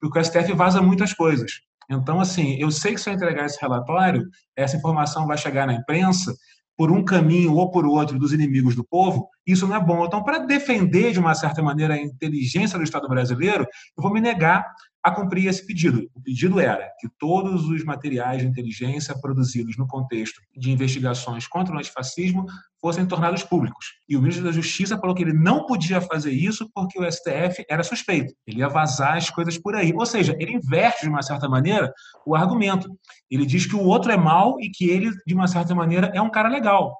porque 0.00 0.18
o 0.18 0.24
STF 0.24 0.52
vaza 0.54 0.80
muitas 0.80 1.12
coisas. 1.12 1.52
Então, 1.90 2.18
assim, 2.18 2.56
eu 2.58 2.70
sei 2.70 2.94
que 2.94 3.00
se 3.00 3.10
eu 3.10 3.14
entregar 3.14 3.44
esse 3.44 3.60
relatório, 3.60 4.26
essa 4.56 4.76
informação 4.76 5.26
vai 5.26 5.36
chegar 5.36 5.66
na 5.66 5.74
imprensa 5.74 6.34
por 6.76 6.90
um 6.90 7.04
caminho 7.04 7.54
ou 7.54 7.70
por 7.70 7.86
outro 7.86 8.18
dos 8.18 8.32
inimigos 8.32 8.74
do 8.74 8.82
povo, 8.82 9.28
isso 9.46 9.66
não 9.66 9.76
é 9.76 9.80
bom. 9.80 10.04
Então, 10.06 10.24
para 10.24 10.38
defender, 10.38 11.12
de 11.12 11.20
uma 11.20 11.34
certa 11.34 11.62
maneira, 11.62 11.94
a 11.94 12.02
inteligência 12.02 12.78
do 12.78 12.84
Estado 12.84 13.06
brasileiro, 13.06 13.64
eu 13.96 14.02
vou 14.02 14.12
me 14.12 14.20
negar 14.20 14.66
a 15.04 15.10
cumprir 15.10 15.46
esse 15.46 15.66
pedido. 15.66 16.10
O 16.14 16.20
pedido 16.22 16.58
era 16.58 16.90
que 16.98 17.06
todos 17.18 17.68
os 17.68 17.84
materiais 17.84 18.40
de 18.40 18.48
inteligência 18.48 19.14
produzidos 19.20 19.76
no 19.76 19.86
contexto 19.86 20.40
de 20.56 20.72
investigações 20.72 21.46
contra 21.46 21.74
o 21.74 21.78
antifascismo 21.78 22.46
fossem 22.80 23.04
tornados 23.04 23.42
públicos. 23.42 23.84
E 24.08 24.16
o 24.16 24.22
ministro 24.22 24.46
da 24.46 24.50
Justiça 24.50 24.96
falou 24.98 25.14
que 25.14 25.22
ele 25.22 25.34
não 25.34 25.66
podia 25.66 26.00
fazer 26.00 26.30
isso 26.30 26.70
porque 26.74 26.98
o 26.98 27.04
STF 27.12 27.66
era 27.68 27.82
suspeito. 27.82 28.32
Ele 28.46 28.60
ia 28.60 28.68
vazar 28.68 29.18
as 29.18 29.28
coisas 29.28 29.58
por 29.58 29.74
aí. 29.74 29.92
Ou 29.92 30.06
seja, 30.06 30.34
ele 30.38 30.54
inverte, 30.54 31.02
de 31.02 31.10
uma 31.10 31.22
certa 31.22 31.46
maneira, 31.50 31.92
o 32.26 32.34
argumento. 32.34 32.88
Ele 33.30 33.44
diz 33.44 33.66
que 33.66 33.76
o 33.76 33.82
outro 33.82 34.10
é 34.10 34.16
mau 34.16 34.58
e 34.58 34.70
que 34.70 34.88
ele, 34.88 35.12
de 35.26 35.34
uma 35.34 35.46
certa 35.46 35.74
maneira, 35.74 36.10
é 36.14 36.22
um 36.22 36.30
cara 36.30 36.48
legal. 36.48 36.96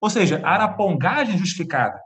Ou 0.00 0.08
seja, 0.08 0.40
a 0.44 0.50
arapongagem 0.52 1.36
justificada 1.36 1.98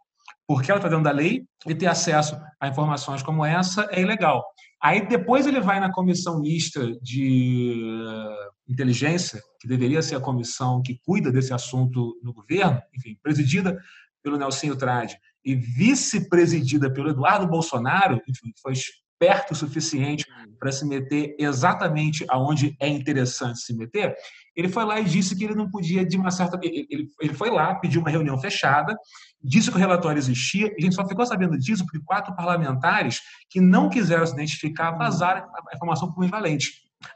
porque 0.47 0.71
ela 0.71 0.79
está 0.79 0.89
dentro 0.89 1.05
da 1.05 1.11
lei 1.11 1.45
e 1.67 1.75
ter 1.75 1.87
acesso 1.87 2.39
a 2.61 2.69
informações 2.69 3.23
como 3.23 3.45
essa 3.45 3.89
é 3.91 4.01
ilegal. 4.01 4.45
Aí 4.83 5.07
depois 5.07 5.47
ele 5.47 5.61
vai 5.61 5.79
na 5.79 5.93
comissão 5.93 6.41
mista 6.41 6.93
de 7.01 7.81
eh, 7.81 8.49
inteligência, 8.69 9.41
que 9.61 9.69
deveria 9.69 10.03
ser 10.03 10.17
a 10.17 10.21
comissão 10.21 10.83
que 10.83 10.99
cuida 11.05 11.31
desse 11.31 11.55
assunto 11.55 12.19
no 12.23 12.33
governo, 12.33 12.81
enfim, 12.97 13.17
presidida 13.23 13.79
pelo 14.23 14.37
Nelson 14.37 14.75
Trade 14.75 15.17
e 15.45 15.55
vice-presidida 15.55 16.93
pelo 16.93 17.11
Eduardo 17.11 17.47
Bolsonaro, 17.47 18.21
enfim, 18.29 18.53
foi 18.61 18.73
esperto 18.73 19.53
o 19.53 19.57
suficiente 19.57 20.27
para 20.59 20.73
se 20.73 20.85
meter 20.85 21.35
exatamente 21.39 22.25
aonde 22.29 22.77
é 22.81 22.89
interessante 22.89 23.61
se 23.61 23.75
meter, 23.75 24.17
ele 24.55 24.69
foi 24.69 24.85
lá 24.85 25.01
e 25.01 25.05
disse 25.05 25.37
que 25.37 25.45
ele 25.45 25.55
não 25.55 25.71
podia, 25.71 26.05
de 26.05 26.17
uma 26.17 26.31
certa. 26.31 26.59
Ele, 26.63 27.09
ele 27.21 27.35
foi 27.35 27.51
lá, 27.51 27.75
pediu 27.75 28.01
uma 28.01 28.11
reunião 28.11 28.39
fechada, 28.39 28.97
disse 29.43 29.71
que 29.71 29.77
o 29.77 29.81
relatório 29.81 30.19
existia, 30.19 30.69
e 30.69 30.75
a 30.79 30.81
gente 30.81 30.95
só 30.95 31.07
ficou 31.07 31.25
sabendo 31.25 31.59
disso 31.59 31.85
porque 31.85 32.05
quatro 32.05 32.35
parlamentares 32.35 33.21
que 33.49 33.61
não 33.61 33.89
quiseram 33.89 34.27
se 34.27 34.35
identificar 34.35 34.93
vazaram 34.93 35.47
a 35.71 35.75
informação 35.75 36.13
para 36.13 36.25
o. 36.25 36.31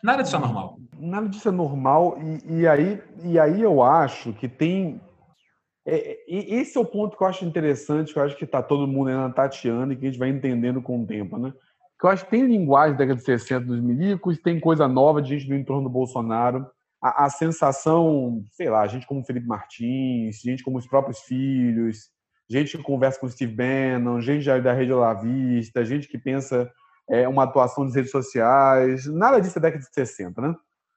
Nada 0.03 0.23
disso 0.23 0.37
é 0.37 0.39
normal. 0.39 0.79
Nada 0.99 1.29
disso 1.29 1.49
é 1.49 1.53
normal, 1.53 2.19
e, 2.21 2.61
e 2.61 2.67
aí, 2.67 3.03
e 3.23 3.39
aí 3.39 3.61
eu 3.61 3.83
acho 3.83 4.33
que 4.33 4.49
tem. 4.49 5.01
É, 5.89 6.19
esse 6.27 6.77
é 6.77 6.81
o 6.81 6.85
ponto 6.85 7.17
que 7.17 7.23
eu 7.23 7.29
acho 7.29 7.45
interessante, 7.45 8.13
que 8.13 8.19
eu 8.19 8.25
acho 8.25 8.37
que 8.37 8.45
está 8.45 8.61
todo 8.61 8.89
mundo 8.89 9.09
ainda 9.09 9.31
tateando 9.31 9.93
e 9.93 9.97
que 9.97 10.05
a 10.05 10.11
gente 10.11 10.19
vai 10.19 10.29
entendendo 10.29 10.83
com 10.83 11.01
o 11.01 11.07
tempo, 11.07 11.39
né? 11.39 11.53
que 11.99 12.05
eu 12.05 12.11
acho 12.11 12.25
que 12.25 12.31
tem 12.31 12.47
linguagem 12.47 12.93
da 12.93 12.99
década 12.99 13.19
de 13.19 13.25
60 13.25 13.65
dos 13.65 13.81
milicos, 13.81 14.39
tem 14.39 14.61
coisa 14.61 14.87
nova 14.87 15.23
de 15.23 15.31
gente 15.31 15.49
do 15.49 15.55
entorno 15.55 15.85
do 15.85 15.91
Bolsonaro. 15.93 16.67
A, 17.07 17.27
a, 17.27 17.31
sensação, 17.31 18.43
sei 18.53 18.69
lá, 18.69 18.87
gente 18.87 19.07
como 19.07 19.25
Felipe 19.25 19.47
Martins, 19.47 20.41
gente 20.41 20.65
como 20.65 20.79
os 20.79 20.87
próprios 20.87 21.21
filhos, 21.21 22.11
gente 22.49 22.77
que 22.77 22.83
conversa 22.83 23.21
com 23.21 23.27
o 23.27 23.31
Steve 23.31 23.55
Bannon, 23.55 24.21
gente 24.21 24.45
da 24.61 24.73
Rede 24.73 24.93
La 24.93 25.15
Vista, 25.15 25.85
gente 25.85 26.09
que 26.09 26.19
pensa 26.19 26.71
é, 27.09 27.29
uma 27.29 27.45
atuação 27.45 27.85
nas 27.85 27.95
redes 27.95 28.11
sociais, 28.11 29.07
nada 29.07 29.41
disso 29.41 29.59
é 29.59 29.63
década 29.63 29.85
de 29.85 29.95
60, 29.95 30.41
né? 30.41 30.55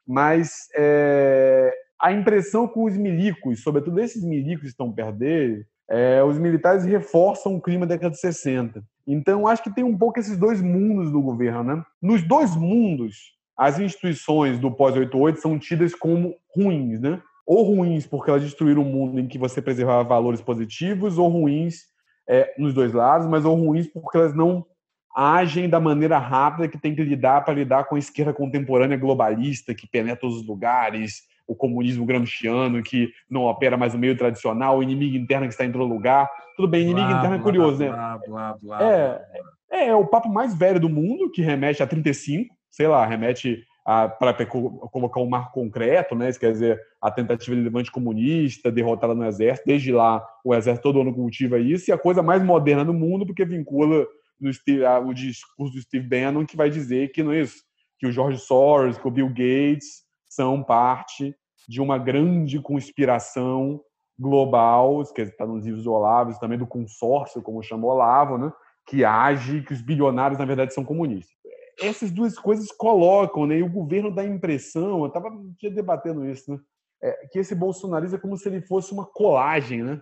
Mas 0.07 0.67
é, 0.75 1.71
a 2.01 2.11
impressão 2.11 2.67
com 2.67 2.85
os 2.85 2.97
milicos, 2.97 3.61
sobretudo 3.61 3.99
esses 3.99 4.23
milicos 4.23 4.61
que 4.61 4.69
estão 4.69 4.91
perto 4.91 5.17
dele, 5.17 5.65
é, 5.89 6.23
os 6.23 6.37
militares 6.37 6.85
reforçam 6.85 7.55
o 7.55 7.61
clima 7.61 7.85
da 7.85 7.95
década 7.95 8.11
de 8.11 8.19
60. 8.19 8.83
Então, 9.05 9.47
acho 9.47 9.63
que 9.63 9.73
tem 9.73 9.83
um 9.83 9.97
pouco 9.97 10.19
esses 10.19 10.37
dois 10.37 10.61
mundos 10.61 11.11
do 11.11 11.21
governo. 11.21 11.63
Né? 11.63 11.83
Nos 12.01 12.21
dois 12.21 12.55
mundos, 12.55 13.38
as 13.59 13.77
instituições 13.77 14.57
do 14.57 14.71
pós-88 14.71 15.35
são 15.35 15.59
tidas 15.59 15.93
como 15.93 16.33
ruins. 16.55 17.01
Né? 17.01 17.21
Ou 17.45 17.61
ruins 17.63 18.07
porque 18.07 18.29
elas 18.29 18.41
destruíram 18.41 18.83
um 18.83 18.85
mundo 18.85 19.19
em 19.19 19.27
que 19.27 19.37
você 19.37 19.61
preservava 19.61 20.01
valores 20.01 20.39
positivos, 20.39 21.17
ou 21.17 21.27
ruins 21.27 21.81
é, 22.25 22.55
nos 22.57 22.73
dois 22.73 22.93
lados, 22.93 23.27
mas 23.27 23.43
ou 23.43 23.53
ruins 23.55 23.85
porque 23.85 24.17
elas 24.17 24.33
não 24.33 24.65
agem 25.13 25.67
da 25.67 25.77
maneira 25.77 26.17
rápida 26.17 26.69
que 26.69 26.77
tem 26.77 26.95
que 26.95 27.03
lidar 27.03 27.43
para 27.43 27.53
lidar 27.53 27.83
com 27.83 27.97
a 27.97 27.99
esquerda 27.99 28.31
contemporânea 28.31 28.95
globalista, 28.95 29.75
que 29.75 29.85
penetra 29.85 30.21
todos 30.21 30.37
os 30.37 30.47
lugares, 30.47 31.23
o 31.45 31.53
comunismo 31.53 32.05
gramsciano, 32.05 32.81
que 32.81 33.11
não 33.29 33.43
opera 33.43 33.75
mais 33.75 33.93
o 33.93 33.97
meio 33.97 34.15
tradicional, 34.15 34.77
o 34.77 34.83
inimigo 34.83 35.17
interno 35.17 35.47
que 35.47 35.53
está 35.53 35.65
em 35.65 35.71
todo 35.71 35.83
lugar. 35.83 36.29
Tudo 36.55 36.69
bem, 36.69 36.83
inimigo 36.83 37.07
blá, 37.07 37.17
interno 37.17 37.35
é 37.35 37.39
curioso, 37.39 37.79
né? 37.79 37.89
blá, 37.89 38.13
né? 38.13 38.19
Blá, 38.25 38.57
blá, 38.61 38.83
é, 38.83 39.21
é, 39.69 39.87
é 39.87 39.95
o 39.95 40.07
papo 40.07 40.29
mais 40.29 40.55
velho 40.55 40.79
do 40.79 40.87
mundo, 40.87 41.29
que 41.29 41.41
remete 41.41 41.83
a 41.83 41.87
35, 41.87 42.55
sei 42.69 42.87
lá, 42.87 43.05
remete 43.05 43.63
para 44.19 44.45
colocar 44.45 45.19
um 45.19 45.29
marco 45.29 45.53
concreto, 45.53 46.13
né? 46.13 46.29
Isso 46.29 46.39
quer 46.39 46.51
dizer, 46.51 46.79
a 47.01 47.09
tentativa 47.09 47.55
de 47.55 47.61
levante 47.61 47.91
comunista, 47.91 48.71
derrotada 48.71 49.15
no 49.15 49.25
exército. 49.25 49.67
Desde 49.67 49.91
lá, 49.91 50.23
o 50.45 50.53
exército 50.53 50.83
todo 50.83 51.01
ano 51.01 51.13
cultiva 51.13 51.57
isso, 51.57 51.89
e 51.89 51.93
a 51.93 51.97
coisa 51.97 52.21
mais 52.21 52.43
moderna 52.43 52.85
do 52.85 52.93
mundo, 52.93 53.25
porque 53.25 53.43
vincula 53.43 54.05
no, 54.39 54.51
o 55.07 55.13
discurso 55.13 55.73
do 55.73 55.81
Steve 55.81 56.07
Bannon, 56.07 56.45
que 56.45 56.55
vai 56.55 56.69
dizer 56.69 57.11
que 57.11 57.23
não 57.23 57.31
é 57.31 57.41
isso, 57.41 57.63
que 57.97 58.05
o 58.05 58.11
George 58.11 58.39
Soros, 58.39 58.97
que 58.97 59.07
o 59.07 59.11
Bill 59.11 59.29
Gates 59.29 60.03
são 60.29 60.63
parte 60.63 61.35
de 61.67 61.81
uma 61.81 61.97
grande 61.97 62.59
conspiração 62.61 63.81
global, 64.17 65.03
que 65.13 65.21
está 65.21 65.45
nos 65.45 65.65
livros 65.65 65.87
Olavo, 65.87 66.37
também 66.39 66.57
do 66.57 66.67
consórcio, 66.67 67.41
como 67.41 67.63
chama 67.63 67.87
Olavo, 67.87 68.37
né, 68.37 68.51
que 68.85 69.05
age 69.05 69.61
que 69.61 69.73
os 69.73 69.81
bilionários, 69.81 70.39
na 70.39 70.45
verdade, 70.45 70.73
são 70.73 70.83
comunistas. 70.83 71.38
Essas 71.81 72.11
duas 72.11 72.37
coisas 72.37 72.71
colocam, 72.71 73.45
né, 73.45 73.59
e 73.59 73.63
o 73.63 73.71
governo 73.71 74.13
dá 74.13 74.21
a 74.21 74.25
impressão, 74.25 74.99
eu 74.99 75.07
estava 75.07 75.29
debatendo 75.61 76.25
isso, 76.29 76.51
né, 76.51 76.59
é, 77.01 77.27
que 77.31 77.39
esse 77.39 77.55
bolsonarismo 77.55 78.17
é 78.17 78.19
como 78.19 78.37
se 78.37 78.47
ele 78.49 78.61
fosse 78.61 78.91
uma 78.91 79.05
colagem, 79.05 79.83
né? 79.83 80.01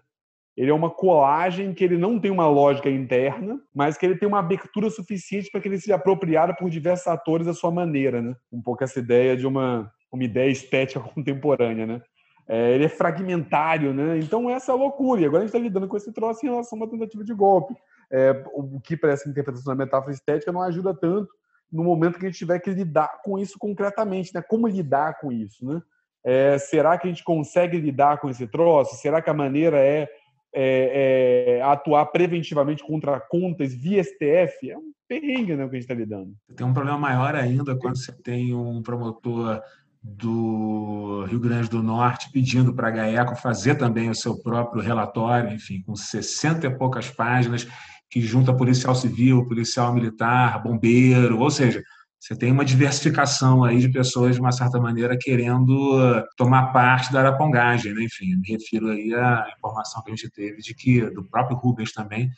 Ele 0.56 0.72
é 0.72 0.74
uma 0.74 0.90
colagem 0.90 1.72
que 1.72 1.84
ele 1.84 2.00
não 2.00 2.20
tem 2.20 2.32
uma 2.32 2.50
lógica 2.50 2.90
interna, 2.90 3.60
mas 3.72 3.96
que 3.96 4.04
ele 4.04 4.18
tem 4.18 4.28
uma 4.28 4.40
abertura 4.40 4.90
suficiente 4.90 5.52
para 5.52 5.62
que 5.62 5.68
ele 5.68 5.80
seja 5.80 5.94
apropriado 5.94 6.56
por 6.56 6.68
diversos 6.68 7.06
atores 7.06 7.48
à 7.48 7.54
sua 7.54 7.70
maneira, 7.70 8.24
né? 8.24 8.36
Um 8.52 8.60
pouco 8.60 8.84
essa 8.84 8.98
ideia 8.98 9.38
de 9.38 9.46
uma 9.46 9.92
uma 10.12 10.24
ideia 10.24 10.50
estética 10.50 11.00
contemporânea, 11.14 11.86
né? 11.86 12.02
É, 12.48 12.74
ele 12.74 12.86
é 12.86 12.90
fragmentário, 12.90 13.94
né? 13.94 14.18
Então 14.18 14.50
essa 14.50 14.72
é 14.72 14.74
a 14.74 14.78
loucura. 14.78 15.22
E 15.22 15.26
agora 15.26 15.44
a 15.44 15.46
gente 15.46 15.54
está 15.54 15.60
lidando 15.60 15.88
com 15.88 15.98
esse 15.98 16.12
troço 16.12 16.46
em 16.46 16.50
relação 16.50 16.78
a 16.78 16.82
uma 16.82 16.90
tentativa 16.90 17.24
de 17.24 17.34
golpe. 17.34 17.76
É, 18.10 18.44
o 18.54 18.80
que 18.80 18.96
para 18.96 19.12
essa 19.12 19.30
interpretação 19.30 19.76
da 19.76 19.84
metáfora 19.84 20.14
estética 20.14 20.52
não 20.52 20.62
ajuda 20.62 20.96
tanto 20.96 21.30
no 21.72 21.84
momento 21.84 22.18
que 22.18 22.26
a 22.26 22.30
gente 22.30 22.40
tiver 22.40 22.60
que 22.60 22.70
lidar 22.70 23.22
com 23.24 23.38
isso 23.38 23.58
concretamente, 23.60 24.34
né? 24.34 24.42
Como 24.42 24.68
lidar 24.68 25.20
com 25.20 25.32
isso, 25.32 25.66
né? 25.66 25.82
É, 26.26 26.58
será 26.58 26.98
que 26.98 27.08
a 27.08 27.10
gente 27.10 27.24
consegue 27.24 27.78
lidar 27.80 28.20
com 28.20 28.30
esse 28.30 28.48
troço? 28.48 28.96
Será 28.96 29.22
que 29.22 29.30
a 29.30 29.34
maneira 29.34 29.78
é, 29.78 30.10
é, 30.54 31.58
é 31.58 31.62
atuar 31.62 32.06
preventivamente 32.08 32.84
contra 32.84 33.20
contas 33.20 33.74
via 33.74 34.04
STF? 34.04 34.70
É 34.70 34.78
um 34.78 34.92
perrengue 35.08 35.56
né, 35.56 35.64
que 35.64 35.70
a 35.70 35.80
gente 35.80 35.84
está 35.84 35.94
lidando. 35.94 36.34
Tem 36.56 36.66
um 36.66 36.74
problema 36.74 36.98
maior 36.98 37.34
ainda 37.36 37.78
quando 37.78 37.98
você 37.98 38.12
tem 38.12 38.54
um 38.54 38.82
promotor 38.82 39.62
do 40.04 41.26
Rio 41.28 41.40
Grande 41.40 41.70
do 41.70 41.84
Norte 41.84 42.32
pedindo 42.32 42.74
para 42.74 42.88
a 42.88 42.92
GAECO 42.92 43.36
fazer 43.36 43.76
também 43.76 44.10
o 44.10 44.16
seu 44.16 44.38
próprio 44.42 44.82
relatório, 44.82 45.54
enfim, 45.54 45.82
com 45.82 45.96
60 45.96 46.68
e 46.68 46.78
poucas 46.78 47.10
páginas, 47.10 47.68
que 48.10 48.22
junta 48.22 48.54
policial 48.54 48.96
civil, 48.96 49.46
policial 49.46 49.94
militar, 49.94 50.62
bombeiro, 50.64 51.40
ou 51.40 51.50
seja, 51.50 51.84
você 52.20 52.36
tem 52.36 52.52
uma 52.52 52.66
diversificação 52.66 53.64
aí 53.64 53.80
de 53.80 53.90
pessoas, 53.90 54.36
de 54.36 54.42
uma 54.42 54.52
certa 54.52 54.80
maneira, 54.80 55.18
querendo 55.18 56.26
tomar 56.36 56.74
parte 56.74 57.12
da 57.12 57.20
arapongagem, 57.20 57.94
né? 57.94 58.04
enfim, 58.04 58.36
me 58.36 58.48
refiro 58.50 58.90
aí 58.90 59.14
à 59.14 59.48
informação 59.58 60.02
que 60.04 60.12
a 60.12 60.16
gente 60.16 60.30
teve 60.32 60.58
de 60.58 60.74
que, 60.74 61.02
do 61.12 61.24
próprio 61.24 61.58
Rubens 61.58 61.92
também, 61.92 62.30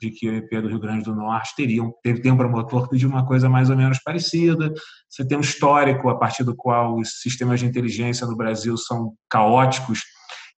de 0.00 0.10
que 0.10 0.28
o 0.28 0.34
IP 0.34 0.60
do 0.60 0.68
Rio 0.68 0.78
Grande 0.78 1.04
do 1.04 1.14
Norte 1.14 1.54
teriam, 1.56 1.92
teve, 2.02 2.20
tem 2.20 2.32
um 2.32 2.36
promotor 2.36 2.84
que 2.84 2.90
pediu 2.90 3.08
uma 3.08 3.26
coisa 3.26 3.48
mais 3.48 3.70
ou 3.70 3.76
menos 3.76 3.98
parecida. 3.98 4.72
Você 5.08 5.26
tem 5.26 5.38
um 5.38 5.40
histórico 5.40 6.08
a 6.08 6.16
partir 6.16 6.44
do 6.44 6.54
qual 6.54 6.96
os 6.96 7.20
sistemas 7.20 7.60
de 7.60 7.66
inteligência 7.66 8.26
no 8.26 8.36
Brasil 8.36 8.76
são 8.76 9.14
caóticos 9.28 10.02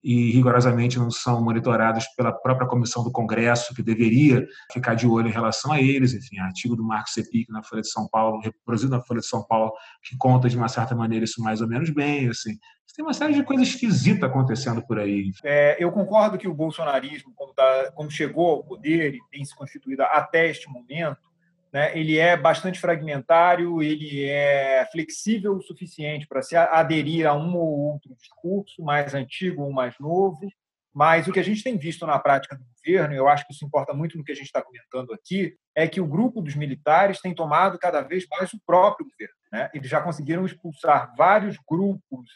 e 0.03 0.31
rigorosamente 0.31 0.97
não 0.97 1.12
são 1.12 1.43
monitorados 1.43 2.05
pela 2.15 2.31
própria 2.31 2.67
comissão 2.67 3.03
do 3.03 3.12
Congresso, 3.12 3.73
que 3.75 3.83
deveria 3.83 4.45
ficar 4.71 4.95
de 4.95 5.05
olho 5.05 5.27
em 5.27 5.31
relação 5.31 5.71
a 5.71 5.81
eles. 5.81 6.13
Enfim, 6.13 6.39
artigo 6.39 6.75
do 6.75 6.83
Marcos 6.83 7.13
Sepic 7.13 7.49
na 7.49 7.63
Folha 7.63 7.81
de 7.81 7.89
São 7.89 8.07
Paulo, 8.07 8.39
reproduzido 8.41 8.95
na 8.95 9.01
Folha 9.01 9.19
de 9.19 9.27
São 9.27 9.43
Paulo, 9.43 9.71
que 10.03 10.17
conta 10.17 10.47
de 10.47 10.57
uma 10.57 10.69
certa 10.69 10.95
maneira 10.95 11.25
isso 11.25 11.41
mais 11.41 11.62
ou 11.62 11.67
menos 11.67 11.89
bem. 11.89 12.29
Assim. 12.29 12.57
Tem 12.99 13.05
uma 13.05 13.13
série 13.13 13.33
de 13.33 13.43
coisas 13.43 13.69
esquisitas 13.69 14.29
acontecendo 14.29 14.85
por 14.85 14.99
aí. 14.99 15.31
É, 15.41 15.77
eu 15.79 15.89
concordo 15.89 16.38
que 16.38 16.49
o 16.49 16.53
bolsonarismo, 16.53 17.31
como, 17.33 17.53
tá, 17.53 17.93
como 17.93 18.12
chegou 18.12 18.49
ao 18.49 18.63
poder 18.63 19.13
e 19.13 19.19
tem 19.31 19.45
se 19.45 19.55
constituído 19.55 20.03
até 20.03 20.49
este 20.49 20.69
momento, 20.69 21.28
né, 21.71 21.97
ele 21.97 22.17
é 22.17 22.36
bastante 22.36 22.79
fragmentário, 22.79 23.82
ele 23.82 24.25
é 24.25 24.88
flexível 24.91 25.53
o 25.53 25.62
suficiente 25.62 26.27
para 26.27 26.41
se 26.41 26.55
aderir 26.55 27.27
a 27.27 27.34
um 27.34 27.55
ou 27.55 27.91
outro 27.91 28.15
discurso, 28.15 28.82
mais 28.82 29.13
antigo 29.13 29.63
ou 29.63 29.71
mais 29.71 29.95
novo. 29.99 30.49
Mas 30.93 31.27
o 31.27 31.32
que 31.32 31.39
a 31.39 31.43
gente 31.43 31.63
tem 31.63 31.77
visto 31.77 32.05
na 32.05 32.17
prática 32.17 32.55
do 32.55 32.65
governo, 32.75 33.13
eu 33.13 33.27
acho 33.27 33.45
que 33.45 33.53
isso 33.53 33.63
importa 33.63 33.93
muito 33.93 34.17
no 34.17 34.23
que 34.23 34.32
a 34.32 34.36
gente 34.36 34.47
está 34.47 34.62
comentando 34.62 35.13
aqui, 35.13 35.55
é 35.75 35.88
que 35.88 36.01
o 36.01 36.08
grupo 36.08 36.41
dos 36.41 36.55
militares 36.55 37.21
tem 37.21 37.34
tomado 37.34 37.77
cada 37.77 38.01
vez 38.01 38.25
mais 38.29 38.51
o 38.53 38.60
próprio 38.65 39.08
governo. 39.08 39.36
Né? 39.51 39.69
Eles 39.73 39.89
já 39.89 40.01
conseguiram 40.01 40.45
expulsar 40.45 41.13
vários 41.15 41.58
grupos 41.69 42.29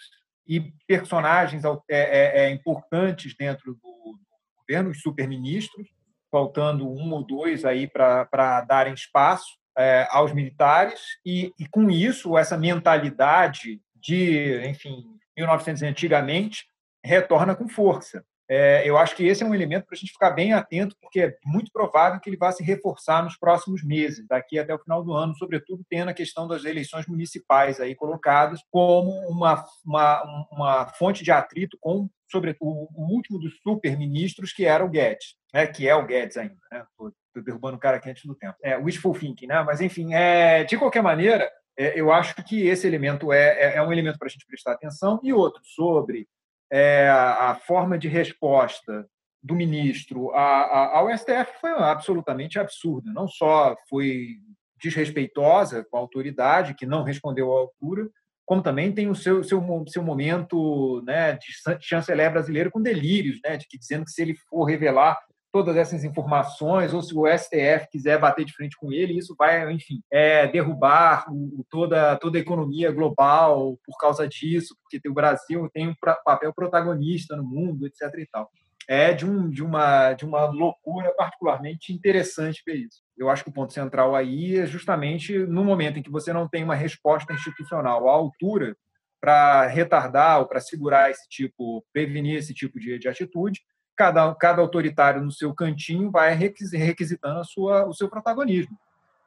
e 0.47 0.71
personagens 0.87 1.63
é, 1.65 1.71
é, 1.89 2.43
é, 2.43 2.49
importantes 2.51 3.35
dentro 3.35 3.73
do, 3.73 3.79
do 3.79 4.19
governo, 4.59 4.91
os 4.91 5.01
superministros, 5.01 5.87
faltando 6.33 6.89
um 6.89 7.13
ou 7.13 7.23
dois 7.23 7.63
aí 7.63 7.87
para 7.87 8.61
darem 8.61 8.95
espaço 8.95 9.45
é, 9.77 10.07
aos 10.09 10.33
militares, 10.33 10.99
e, 11.23 11.53
e, 11.59 11.67
com 11.67 11.91
isso, 11.91 12.35
essa 12.35 12.57
mentalidade 12.57 13.79
de, 13.95 14.67
enfim, 14.67 15.03
1900 15.37 15.83
antigamente, 15.83 16.65
retorna 17.05 17.55
com 17.55 17.67
força. 17.67 18.25
É, 18.55 18.87
eu 18.87 18.99
acho 18.99 19.15
que 19.15 19.25
esse 19.25 19.41
é 19.41 19.45
um 19.47 19.55
elemento 19.55 19.87
para 19.87 19.95
a 19.95 19.97
gente 19.97 20.11
ficar 20.11 20.29
bem 20.29 20.53
atento, 20.53 20.95
porque 21.01 21.21
é 21.21 21.37
muito 21.43 21.71
provável 21.71 22.19
que 22.19 22.29
ele 22.29 22.37
vá 22.37 22.51
se 22.51 22.63
reforçar 22.63 23.23
nos 23.23 23.35
próximos 23.35 23.83
meses, 23.83 24.27
daqui 24.27 24.59
até 24.59 24.75
o 24.75 24.77
final 24.79 25.03
do 25.03 25.11
ano, 25.11 25.35
sobretudo 25.35 25.83
tendo 25.89 26.09
a 26.09 26.13
questão 26.13 26.47
das 26.47 26.63
eleições 26.63 27.07
municipais 27.07 27.79
aí 27.79 27.95
colocadas 27.95 28.59
como 28.69 29.09
uma, 29.27 29.65
uma, 29.83 30.47
uma 30.51 30.87
fonte 30.99 31.23
de 31.23 31.31
atrito 31.31 31.75
com 31.81 32.07
sobretudo 32.29 32.87
o 32.95 33.11
último 33.11 33.39
dos 33.39 33.57
super-ministros, 33.63 34.53
que 34.53 34.65
era 34.65 34.85
o 34.85 34.89
Guedes, 34.89 35.35
né? 35.51 35.65
que 35.65 35.89
é 35.89 35.95
o 35.95 36.05
Guedes 36.05 36.37
ainda. 36.37 36.57
Né? 36.71 36.83
Estou 36.91 37.43
derrubando 37.43 37.77
o 37.77 37.79
cara 37.79 37.97
aqui 37.97 38.11
antes 38.11 38.23
do 38.23 38.35
tempo. 38.35 38.55
É, 38.63 38.77
wishful 38.77 39.13
thinking, 39.13 39.47
né? 39.47 39.63
mas 39.63 39.81
enfim, 39.81 40.13
é, 40.13 40.63
de 40.63 40.77
qualquer 40.77 41.01
maneira, 41.01 41.49
é, 41.75 41.99
eu 41.99 42.11
acho 42.11 42.35
que 42.43 42.67
esse 42.67 42.85
elemento 42.85 43.33
é, 43.33 43.73
é, 43.73 43.75
é 43.77 43.81
um 43.81 43.91
elemento 43.91 44.19
para 44.19 44.27
a 44.27 44.29
gente 44.29 44.45
prestar 44.45 44.73
atenção. 44.73 45.19
E 45.23 45.33
outro, 45.33 45.59
sobre 45.63 46.27
é, 46.75 47.07
a 47.07 47.53
forma 47.53 47.99
de 47.99 48.07
resposta 48.07 49.07
do 49.43 49.53
ministro 49.53 50.31
ao 50.31 51.07
STF 51.15 51.59
foi 51.61 51.69
absolutamente 51.69 52.57
absurda. 52.57 53.11
Não 53.13 53.27
só 53.27 53.75
foi 53.87 54.37
desrespeitosa 54.81 55.85
com 55.85 55.97
a 55.97 55.99
autoridade, 55.99 56.73
que 56.73 56.87
não 56.87 57.03
respondeu 57.03 57.53
à 57.53 57.59
altura, 57.59 58.09
como 58.43 58.63
também 58.63 58.91
tem 58.91 59.07
o 59.07 59.13
seu, 59.13 59.43
seu, 59.43 59.63
seu 59.87 60.01
momento 60.01 61.03
né, 61.05 61.33
de 61.33 61.47
chanceler 61.79 62.31
brasileiro 62.31 62.71
com 62.71 62.81
delírios, 62.81 63.39
né, 63.43 63.55
de 63.55 63.67
que 63.67 63.77
dizendo 63.77 64.05
que 64.05 64.11
se 64.11 64.23
ele 64.23 64.33
for 64.49 64.63
revelar 64.63 65.19
todas 65.53 65.77
essas 65.77 66.03
informações, 66.03 66.95
ou 66.95 67.01
se 67.03 67.15
o 67.15 67.27
STF 67.27 67.87
quiser 67.91 68.19
bater 68.19 68.43
de 68.43 68.53
frente 68.53 68.75
com 68.75 68.91
ele, 68.91 69.19
isso 69.19 69.35
vai, 69.37 69.71
enfim, 69.71 70.01
é, 70.11 70.47
derrubar 70.47 71.31
o, 71.31 71.63
toda, 71.69 72.17
toda 72.17 72.39
a 72.39 72.41
economia 72.41 72.91
global 72.91 73.77
por 73.85 73.95
causa 73.99 74.27
disso, 74.27 74.75
porque 74.81 75.07
o 75.07 75.13
Brasil 75.13 75.69
tem 75.71 75.89
um 75.89 75.95
papel 76.25 76.51
protagonista 76.55 77.35
no 77.35 77.43
mundo, 77.43 77.85
etc. 77.85 78.01
E 78.17 78.25
tal. 78.25 78.49
é 78.89 79.13
de, 79.13 79.27
um, 79.27 79.47
de, 79.47 79.63
uma, 79.63 80.13
de 80.13 80.25
uma 80.25 80.45
loucura 80.45 81.13
particularmente 81.15 81.93
interessante 81.93 82.63
ver 82.65 82.77
isso. 82.77 83.03
Eu 83.15 83.29
acho 83.29 83.43
que 83.43 83.51
o 83.51 83.53
ponto 83.53 83.71
central 83.71 84.15
aí 84.15 84.57
é 84.57 84.65
justamente 84.65 85.37
no 85.37 85.63
momento 85.63 85.99
em 85.99 86.03
que 86.03 86.11
você 86.11 86.33
não 86.33 86.49
tem 86.49 86.63
uma 86.63 86.75
resposta 86.75 87.31
institucional 87.31 88.09
à 88.09 88.11
altura 88.11 88.75
para 89.21 89.67
retardar 89.67 90.39
ou 90.39 90.47
para 90.47 90.59
segurar 90.59 91.11
esse 91.11 91.29
tipo, 91.29 91.85
prevenir 91.93 92.37
esse 92.37 92.55
tipo 92.55 92.79
de, 92.79 92.97
de 92.97 93.07
atitude, 93.07 93.61
cada, 93.95 94.33
cada 94.35 94.61
autoritário 94.61 95.23
no 95.23 95.31
seu 95.31 95.53
cantinho 95.53 96.11
vai 96.11 96.33
requisitando 96.33 97.39
a 97.39 97.43
sua, 97.43 97.85
o 97.85 97.93
seu 97.93 98.09
protagonismo. 98.09 98.77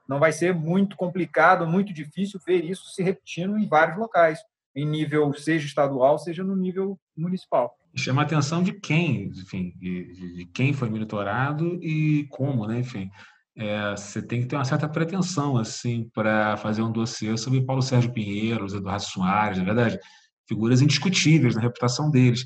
Não 0.08 0.18
vai 0.18 0.32
ser 0.32 0.54
muito 0.54 0.96
complicado, 0.96 1.66
muito 1.66 1.92
difícil 1.92 2.40
ver 2.46 2.64
isso 2.64 2.86
se 2.90 3.02
repetindo 3.02 3.58
em 3.58 3.66
vários 3.66 3.98
locais, 3.98 4.38
em 4.74 4.86
nível 4.86 5.32
seja 5.34 5.66
estadual, 5.66 6.18
seja 6.18 6.44
no 6.44 6.54
nível 6.54 6.98
municipal. 7.16 7.76
Chama 7.94 8.22
a 8.22 8.24
atenção 8.24 8.62
de 8.62 8.72
quem, 8.72 9.32
enfim, 9.34 9.72
de, 9.76 10.36
de 10.36 10.44
quem 10.46 10.72
foi 10.72 10.88
monitorado 10.90 11.82
e 11.82 12.26
como, 12.30 12.66
né? 12.66 12.80
Enfim, 12.80 13.10
é, 13.56 13.92
você 13.92 14.20
tem 14.20 14.42
que 14.42 14.46
ter 14.46 14.54
uma 14.54 14.66
certa 14.66 14.86
pretensão 14.86 15.56
assim 15.56 16.10
para 16.12 16.58
fazer 16.58 16.82
um 16.82 16.92
dossiê 16.92 17.36
sobre 17.38 17.64
Paulo 17.64 17.80
Sérgio 17.80 18.12
Pinheiro, 18.12 18.66
Eduardo 18.66 19.02
Soares, 19.02 19.58
na 19.58 19.64
verdade, 19.64 19.98
figuras 20.46 20.82
indiscutíveis 20.82 21.56
na 21.56 21.62
reputação 21.62 22.10
deles. 22.10 22.44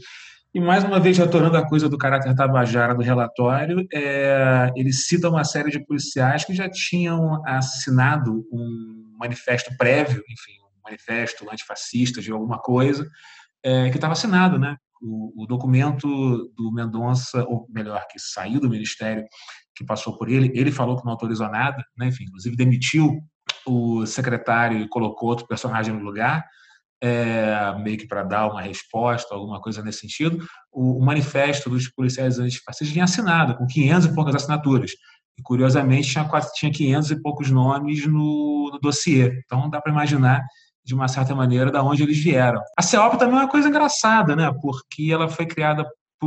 E 0.52 0.58
mais 0.60 0.82
uma 0.82 0.98
vez, 0.98 1.16
retornando 1.16 1.56
à 1.56 1.66
coisa 1.66 1.88
do 1.88 1.96
caráter 1.96 2.34
tabajara 2.34 2.92
do 2.92 3.02
relatório, 3.02 3.86
é, 3.92 4.72
ele 4.74 4.92
cita 4.92 5.28
uma 5.28 5.44
série 5.44 5.70
de 5.70 5.78
policiais 5.86 6.44
que 6.44 6.52
já 6.52 6.68
tinham 6.68 7.40
assinado 7.46 8.44
um 8.52 9.14
manifesto 9.16 9.76
prévio, 9.76 10.24
enfim, 10.28 10.52
um 10.60 10.82
manifesto 10.82 11.48
antifascista 11.48 12.20
de 12.20 12.32
alguma 12.32 12.58
coisa, 12.58 13.08
é, 13.62 13.90
que 13.90 13.96
estava 13.96 14.14
assinado, 14.14 14.58
né? 14.58 14.76
O, 15.00 15.44
o, 15.44 15.46
documento 15.46 16.06
do 16.56 16.72
Mendonça, 16.72 17.44
ou 17.44 17.66
melhor, 17.70 18.04
que 18.10 18.18
saiu 18.18 18.60
do 18.60 18.68
Ministério, 18.68 19.24
que 19.74 19.84
passou 19.84 20.18
por 20.18 20.28
ele, 20.28 20.50
ele 20.54 20.72
falou 20.72 20.96
que 20.96 21.04
não 21.04 21.12
autorizou 21.12 21.48
nada, 21.48 21.82
né? 21.96 22.08
enfim, 22.08 22.24
inclusive 22.24 22.56
demitiu 22.56 23.18
o 23.66 24.04
secretário 24.04 24.78
e 24.78 24.88
colocou 24.88 25.28
outro 25.30 25.46
personagem 25.46 25.94
no 25.94 26.00
lugar, 26.00 26.44
é, 27.02 27.74
meio 27.82 27.96
que 27.96 28.06
para 28.06 28.22
dar 28.22 28.48
uma 28.48 28.60
resposta, 28.60 29.34
alguma 29.34 29.60
coisa 29.60 29.82
nesse 29.82 30.00
sentido. 30.00 30.44
O, 30.70 30.98
o 30.98 31.04
manifesto 31.04 31.70
dos 31.70 31.88
policiais 31.88 32.38
antifascistas 32.38 32.92
tinha 32.92 33.04
assinado, 33.04 33.56
com 33.56 33.66
500 33.66 34.06
e 34.06 34.14
poucas 34.14 34.34
assinaturas. 34.34 34.92
E, 35.38 35.42
curiosamente, 35.42 36.10
tinha, 36.10 36.24
quase, 36.24 36.52
tinha 36.54 36.70
500 36.70 37.10
e 37.10 37.22
poucos 37.22 37.50
nomes 37.50 38.06
no, 38.06 38.70
no 38.72 38.78
dossiê. 38.80 39.40
Então, 39.44 39.70
dá 39.70 39.80
para 39.80 39.92
imaginar 39.92 40.44
de 40.84 40.94
uma 40.94 41.08
certa 41.08 41.34
maneira, 41.34 41.70
da 41.70 41.82
onde 41.82 42.02
eles 42.02 42.18
vieram. 42.18 42.60
A 42.76 42.82
CEOP 42.82 43.18
também 43.18 43.36
é 43.36 43.42
uma 43.42 43.48
coisa 43.48 43.68
engraçada, 43.68 44.34
né? 44.34 44.50
porque 44.60 45.10
ela 45.12 45.28
foi 45.28 45.46
criada 45.46 45.86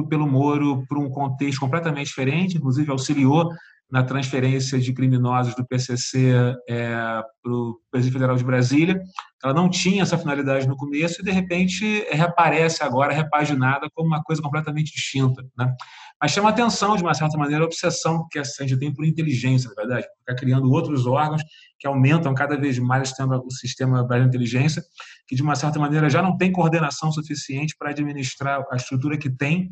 pelo 0.09 0.27
Moro 0.27 0.85
por 0.87 0.97
um 0.97 1.09
contexto 1.09 1.59
completamente 1.59 2.07
diferente, 2.07 2.57
inclusive 2.57 2.89
auxiliou 2.89 3.49
na 3.93 4.01
transferência 4.01 4.79
de 4.79 4.91
criminosos 4.91 5.53
do 5.53 5.63
PCC 5.63 6.33
é, 6.67 6.95
para 7.43 7.53
o 7.53 7.79
Presídio 7.91 8.13
Federal 8.13 8.35
de 8.35 8.43
Brasília. 8.43 8.99
Ela 9.43 9.53
não 9.53 9.69
tinha 9.69 10.01
essa 10.01 10.17
finalidade 10.17 10.67
no 10.67 10.75
começo 10.75 11.21
e, 11.21 11.23
de 11.23 11.29
repente, 11.29 12.03
reaparece 12.09 12.83
agora, 12.83 13.13
repaginada, 13.13 13.87
como 13.93 14.07
uma 14.07 14.23
coisa 14.23 14.41
completamente 14.41 14.91
distinta. 14.91 15.45
Né? 15.55 15.71
Mas 16.19 16.31
chama 16.31 16.49
atenção, 16.49 16.95
de 16.95 17.03
uma 17.03 17.13
certa 17.13 17.37
maneira, 17.37 17.63
a 17.63 17.67
obsessão 17.67 18.27
que 18.31 18.39
a 18.39 18.43
gente 18.43 18.79
tem 18.79 18.91
por 18.91 19.05
inteligência, 19.05 19.69
na 19.69 19.75
verdade, 19.75 20.07
ficar 20.17 20.39
criando 20.39 20.71
outros 20.71 21.05
órgãos 21.05 21.43
que 21.77 21.85
aumentam 21.85 22.33
cada 22.33 22.57
vez 22.57 22.79
mais 22.79 23.13
o 23.45 23.51
sistema 23.51 24.03
da 24.03 24.17
inteligência, 24.17 24.81
que, 25.27 25.35
de 25.35 25.43
uma 25.43 25.55
certa 25.55 25.77
maneira, 25.77 26.09
já 26.09 26.23
não 26.23 26.35
tem 26.35 26.51
coordenação 26.51 27.11
suficiente 27.11 27.75
para 27.77 27.91
administrar 27.91 28.65
a 28.71 28.75
estrutura 28.75 29.19
que 29.19 29.29
tem 29.29 29.69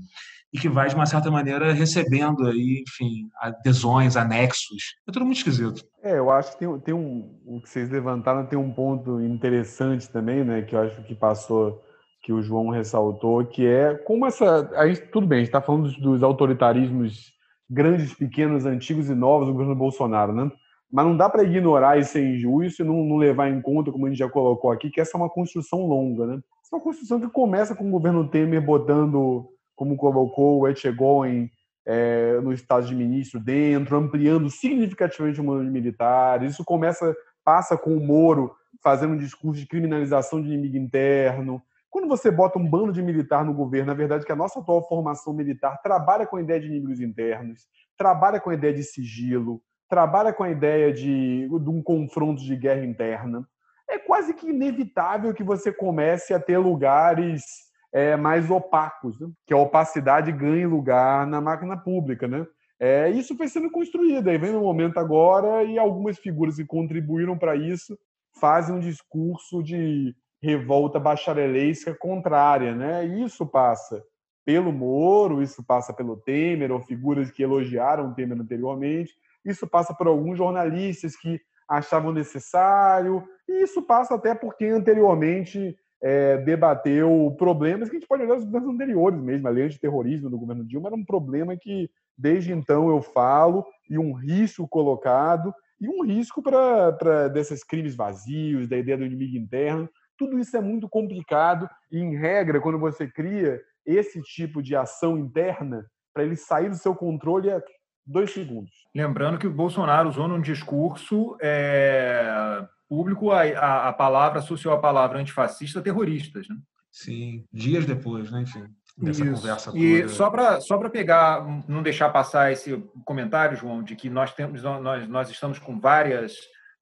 e 0.54 0.60
que 0.60 0.68
vai, 0.68 0.90
de 0.90 0.96
uma 0.96 1.06
certa 1.06 1.32
maneira, 1.32 1.72
recebendo 1.72 2.46
aí, 2.46 2.84
enfim, 2.86 3.30
adesões, 3.40 4.18
anexos. 4.18 4.96
É 5.08 5.12
tudo 5.12 5.26
muito 5.26 5.38
esquisito. 5.38 5.84
É, 6.04 6.18
eu 6.18 6.30
acho 6.30 6.52
que 6.52 6.60
tem, 6.60 6.80
tem 6.80 6.94
um. 6.94 7.40
O 7.46 7.62
que 7.62 7.70
vocês 7.70 7.90
levantaram 7.90 8.46
tem 8.46 8.60
um 8.60 8.72
ponto 8.72 9.22
interessante 9.22 10.10
também, 10.10 10.44
né? 10.44 10.62
Que 10.62 10.76
eu 10.76 10.82
acho 10.82 11.02
que 11.04 11.16
passou, 11.16 11.82
que 12.22 12.34
o 12.34 12.42
João 12.42 12.70
ressaltou, 12.70 13.46
que 13.46 13.66
é 13.66 13.96
como 13.96 14.26
essa. 14.26 14.70
A 14.76 14.88
gente, 14.88 15.08
tudo 15.08 15.26
bem, 15.26 15.38
a 15.38 15.40
gente 15.40 15.50
está 15.50 15.62
falando 15.62 15.84
dos, 15.84 15.98
dos, 15.98 16.24
autoritarismos 16.24 17.32
grandes, 17.70 18.14
pequenos, 18.14 18.66
antigos 18.66 19.10
e 19.10 19.16
novos 19.16 19.48
do 19.48 19.54
governo 19.54 19.76
Bolsonaro, 19.76 20.34
né? 20.34 20.52
Mas 20.92 21.06
não 21.06 21.16
dá 21.16 21.30
para 21.30 21.44
ignorar 21.44 21.98
isso 21.98 22.12
sem 22.12 22.38
juízo 22.38 22.82
e 22.82 22.86
não, 22.86 23.06
não 23.06 23.16
levar 23.16 23.50
em 23.50 23.62
conta, 23.62 23.90
como 23.90 24.06
a 24.06 24.10
gente 24.10 24.20
já 24.20 24.28
colocou 24.28 24.70
aqui, 24.70 24.90
que 24.90 25.00
essa 25.00 25.16
é 25.16 25.22
uma 25.22 25.30
construção 25.30 25.88
longa, 25.88 26.28
né? 26.28 26.34
Essa 26.62 26.76
é 26.76 26.76
uma 26.76 26.84
construção 26.84 27.22
que 27.22 27.30
começa 27.30 27.74
com 27.74 27.88
o 27.88 27.92
governo 27.92 28.28
Temer 28.28 28.62
botando 28.62 29.48
como 29.82 29.98
colocou 29.98 30.60
o 30.60 30.67
Etchegoin 30.67 31.50
é, 31.88 32.39
no 32.39 32.54
estado 32.54 32.86
de 32.86 32.94
ministro 32.94 33.39
dentro, 33.39 33.98
ampliando 33.98 34.48
significativamente 34.48 35.41
o 35.41 35.44
número 35.44 35.63
de. 35.65 36.46
Isso 36.46 36.63
começa, 36.63 37.15
passa 37.44 37.76
com 37.76 37.98
o 37.98 38.00
Moro 38.00 38.54
fazendo 38.84 39.15
um 39.15 39.17
discurso 39.17 39.60
de 39.60 39.65
criminalização 39.65 40.39
de 40.39 40.50
inimigo 40.50 40.78
interno. 40.78 41.60
Quando 41.89 42.08
você 42.08 42.30
bota 42.30 42.60
um 42.60 42.70
bando 42.70 42.94
de 42.94 43.02
militar 43.02 43.44
no 43.44 43.56
governo, 43.56 43.88
na 43.88 43.96
verdade 43.96 44.24
que 44.24 44.32
a 44.32 44.36
nossa 44.36 44.60
atual 44.60 44.88
formação 44.88 45.34
militar 45.34 45.82
trabalha 45.82 46.28
com 46.28 46.36
a 46.36 46.41
ideia 46.41 46.60
de 46.60 46.67
inimigos 46.67 47.00
internos, 47.00 47.62
trabalha 47.98 48.39
com 48.39 48.52
a 48.52 48.54
ideia 48.54 48.76
de 48.76 48.84
sigilo, 48.84 49.63
trabalha 49.89 50.32
com 50.32 50.44
a 50.44 50.52
ideia 50.52 50.94
de, 50.94 51.50
de 51.50 51.70
um 51.72 51.82
confronto 51.82 52.44
de 52.44 52.56
guerra 52.56 52.86
interna. 52.86 53.44
É 53.89 53.98
quase 53.98 54.36
que 54.36 54.48
inevitável 54.48 55.34
que 55.34 55.44
você 55.44 55.74
comece 55.74 56.36
a 56.36 56.39
ter 56.39 56.60
lugares 56.60 57.70
é, 57.93 58.15
mais 58.15 58.49
opacos, 58.49 59.19
né? 59.19 59.30
que 59.45 59.54
a 59.54 59.58
opacidade 59.58 60.32
ganhe 60.32 60.65
lugar 60.65 61.27
na 61.27 61.41
máquina 61.41 61.77
pública. 61.77 62.27
Né? 62.27 62.45
É, 62.80 63.10
isso 63.10 63.36
foi 63.36 63.47
sendo 63.47 63.69
construído, 63.69 64.30
aí 64.30 64.38
vem 64.38 64.51
no 64.51 64.62
momento 64.62 64.97
agora 64.97 65.63
e 65.63 65.77
algumas 65.77 66.17
figuras 66.17 66.56
que 66.56 66.65
contribuíram 66.65 67.38
para 67.38 67.56
isso 67.56 67.97
fazem 68.39 68.75
um 68.75 68.80
discurso 68.80 69.62
de 69.62 70.15
revolta 70.41 70.99
bacharelesca 70.99 71.93
contrária. 71.93 72.73
Né? 72.73 73.06
Isso 73.06 73.45
passa 73.45 74.01
pelo 74.45 74.71
Moro, 74.71 75.41
isso 75.41 75.63
passa 75.63 75.93
pelo 75.93 76.17
Temer, 76.17 76.71
ou 76.71 76.82
figuras 76.82 77.30
que 77.30 77.43
elogiaram 77.43 78.10
o 78.10 78.13
Temer 78.15 78.39
anteriormente, 78.39 79.13
isso 79.45 79.67
passa 79.67 79.93
por 79.93 80.08
alguns 80.08 80.38
jornalistas 80.38 81.15
que 81.15 81.39
achavam 81.69 82.12
necessário, 82.12 83.23
e 83.47 83.63
isso 83.63 83.82
passa 83.82 84.15
até 84.15 84.34
porque 84.36 84.65
anteriormente 84.65 85.75
é, 86.02 86.38
debateu 86.38 87.34
problemas 87.38 87.90
que 87.90 87.96
a 87.96 88.00
gente 88.00 88.08
pode 88.08 88.24
olhar 88.24 88.36
os 88.36 88.44
governos 88.44 88.74
anteriores 88.74 89.20
mesmo. 89.20 89.48
A 89.48 89.52
lei 89.52 89.66
antiterrorismo 89.66 90.30
do 90.30 90.40
governo 90.40 90.66
Dilma 90.66 90.90
era 90.90 90.96
um 90.96 91.06
problema 91.06 91.56
que, 91.56 91.90
desde 92.18 92.52
então, 92.52 92.90
eu 92.90 93.02
falo, 93.02 93.66
e 93.90 93.98
um 93.98 94.14
risco 94.14 94.68
colocado, 94.68 95.54
e 95.80 95.88
um 95.88 96.04
risco 96.04 96.42
para 96.42 97.28
desses 97.28 97.64
crimes 97.64 97.96
vazios, 97.96 98.68
da 98.68 98.78
ideia 98.78 98.98
do 98.98 99.06
inimigo 99.06 99.38
interno. 99.38 99.90
Tudo 100.18 100.40
isso 100.40 100.56
é 100.58 100.62
muito 100.62 100.90
complicado, 100.90 101.70
e, 101.92 102.00
em 102.00 102.16
regra, 102.16 102.60
quando 102.60 102.80
você 102.80 103.08
cria 103.08 103.60
esse 103.86 104.22
tipo 104.22 104.62
de 104.62 104.76
ação 104.76 105.18
interna, 105.18 105.86
para 106.14 106.24
ele 106.24 106.36
sair 106.36 106.70
do 106.70 106.76
seu 106.76 106.94
controle 106.94 107.50
é 107.50 107.62
dois 108.06 108.32
segundos. 108.32 108.72
Lembrando 108.94 109.38
que 109.38 109.48
o 109.48 109.54
Bolsonaro 109.54 110.10
usou 110.10 110.28
num 110.28 110.42
discurso. 110.42 111.38
É 111.42 112.68
público, 112.91 113.32
a, 113.32 113.43
a, 113.43 113.88
a 113.88 113.93
palavra 113.93 114.39
associou 114.39 114.73
a 114.73 114.80
palavra 114.80 115.17
antifascista 115.17 115.82
terroristas. 115.82 116.45
Né? 116.49 116.58
Sim, 116.91 117.45
dias 117.54 117.86
depois, 117.86 118.30
né? 118.30 118.41
Enfim, 118.41 118.65
dessa 118.97 119.23
Isso. 119.23 119.34
conversa 119.34 119.71
toda. 119.71 119.82
E 119.82 120.10
só 120.10 120.30
para 120.30 120.60
só 120.60 120.89
pegar, 120.89 121.41
não 121.69 121.82
deixar 121.82 122.10
passar 122.10 122.51
esse 122.51 122.77
comentário, 123.06 123.56
João, 123.56 123.82
de 123.82 123.95
que 123.95 124.10
nós, 124.10 124.34
temos, 124.34 124.62
nós, 124.62 125.08
nós 125.08 125.30
estamos 125.30 125.58
com 125.58 125.80
várias 125.80 126.36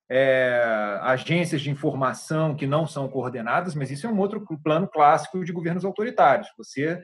é, 0.10 0.98
agências 1.04 1.62
de 1.62 1.70
informação 1.70 2.56
que 2.56 2.66
não 2.66 2.88
são 2.88 3.08
coordenadas, 3.08 3.76
mas 3.76 3.92
isso 3.92 4.08
é 4.08 4.10
um 4.10 4.18
outro 4.18 4.44
plano 4.64 4.88
clássico 4.88 5.46
de 5.46 5.52
governos 5.52 5.86
autoritários. 5.86 6.48
Você 6.58 7.00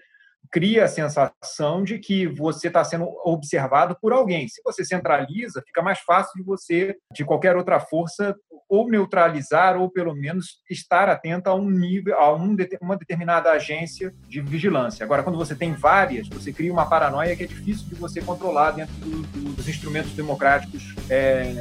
cria 0.51 0.85
a 0.85 0.87
sensação 0.87 1.83
de 1.83 1.99
que 1.99 2.27
você 2.27 2.67
está 2.67 2.83
sendo 2.83 3.07
observado 3.23 3.97
por 4.01 4.13
alguém. 4.13 4.47
Se 4.47 4.61
você 4.63 4.83
centraliza, 4.83 5.63
fica 5.65 5.81
mais 5.81 5.99
fácil 5.99 6.33
de 6.35 6.43
você, 6.43 6.95
de 7.13 7.23
qualquer 7.23 7.55
outra 7.55 7.79
força, 7.79 8.35
ou 8.67 8.89
neutralizar 8.89 9.77
ou 9.77 9.89
pelo 9.89 10.15
menos 10.15 10.59
estar 10.69 11.07
atento 11.09 11.49
a 11.49 11.55
um 11.55 11.69
nível, 11.69 12.17
a 12.19 12.35
um, 12.35 12.55
uma 12.81 12.97
determinada 12.97 13.51
agência 13.51 14.13
de 14.27 14.41
vigilância. 14.41 15.03
Agora, 15.03 15.23
quando 15.23 15.37
você 15.37 15.55
tem 15.55 15.73
várias, 15.73 16.27
você 16.27 16.51
cria 16.51 16.73
uma 16.73 16.87
paranoia 16.87 17.35
que 17.35 17.43
é 17.43 17.47
difícil 17.47 17.87
de 17.87 17.95
você 17.95 18.21
controlar 18.21 18.71
dentro 18.71 18.93
do, 18.95 19.21
do, 19.21 19.53
dos 19.53 19.67
instrumentos 19.67 20.13
democráticos 20.13 20.95
é, 21.09 21.53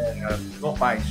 normais. 0.60 1.04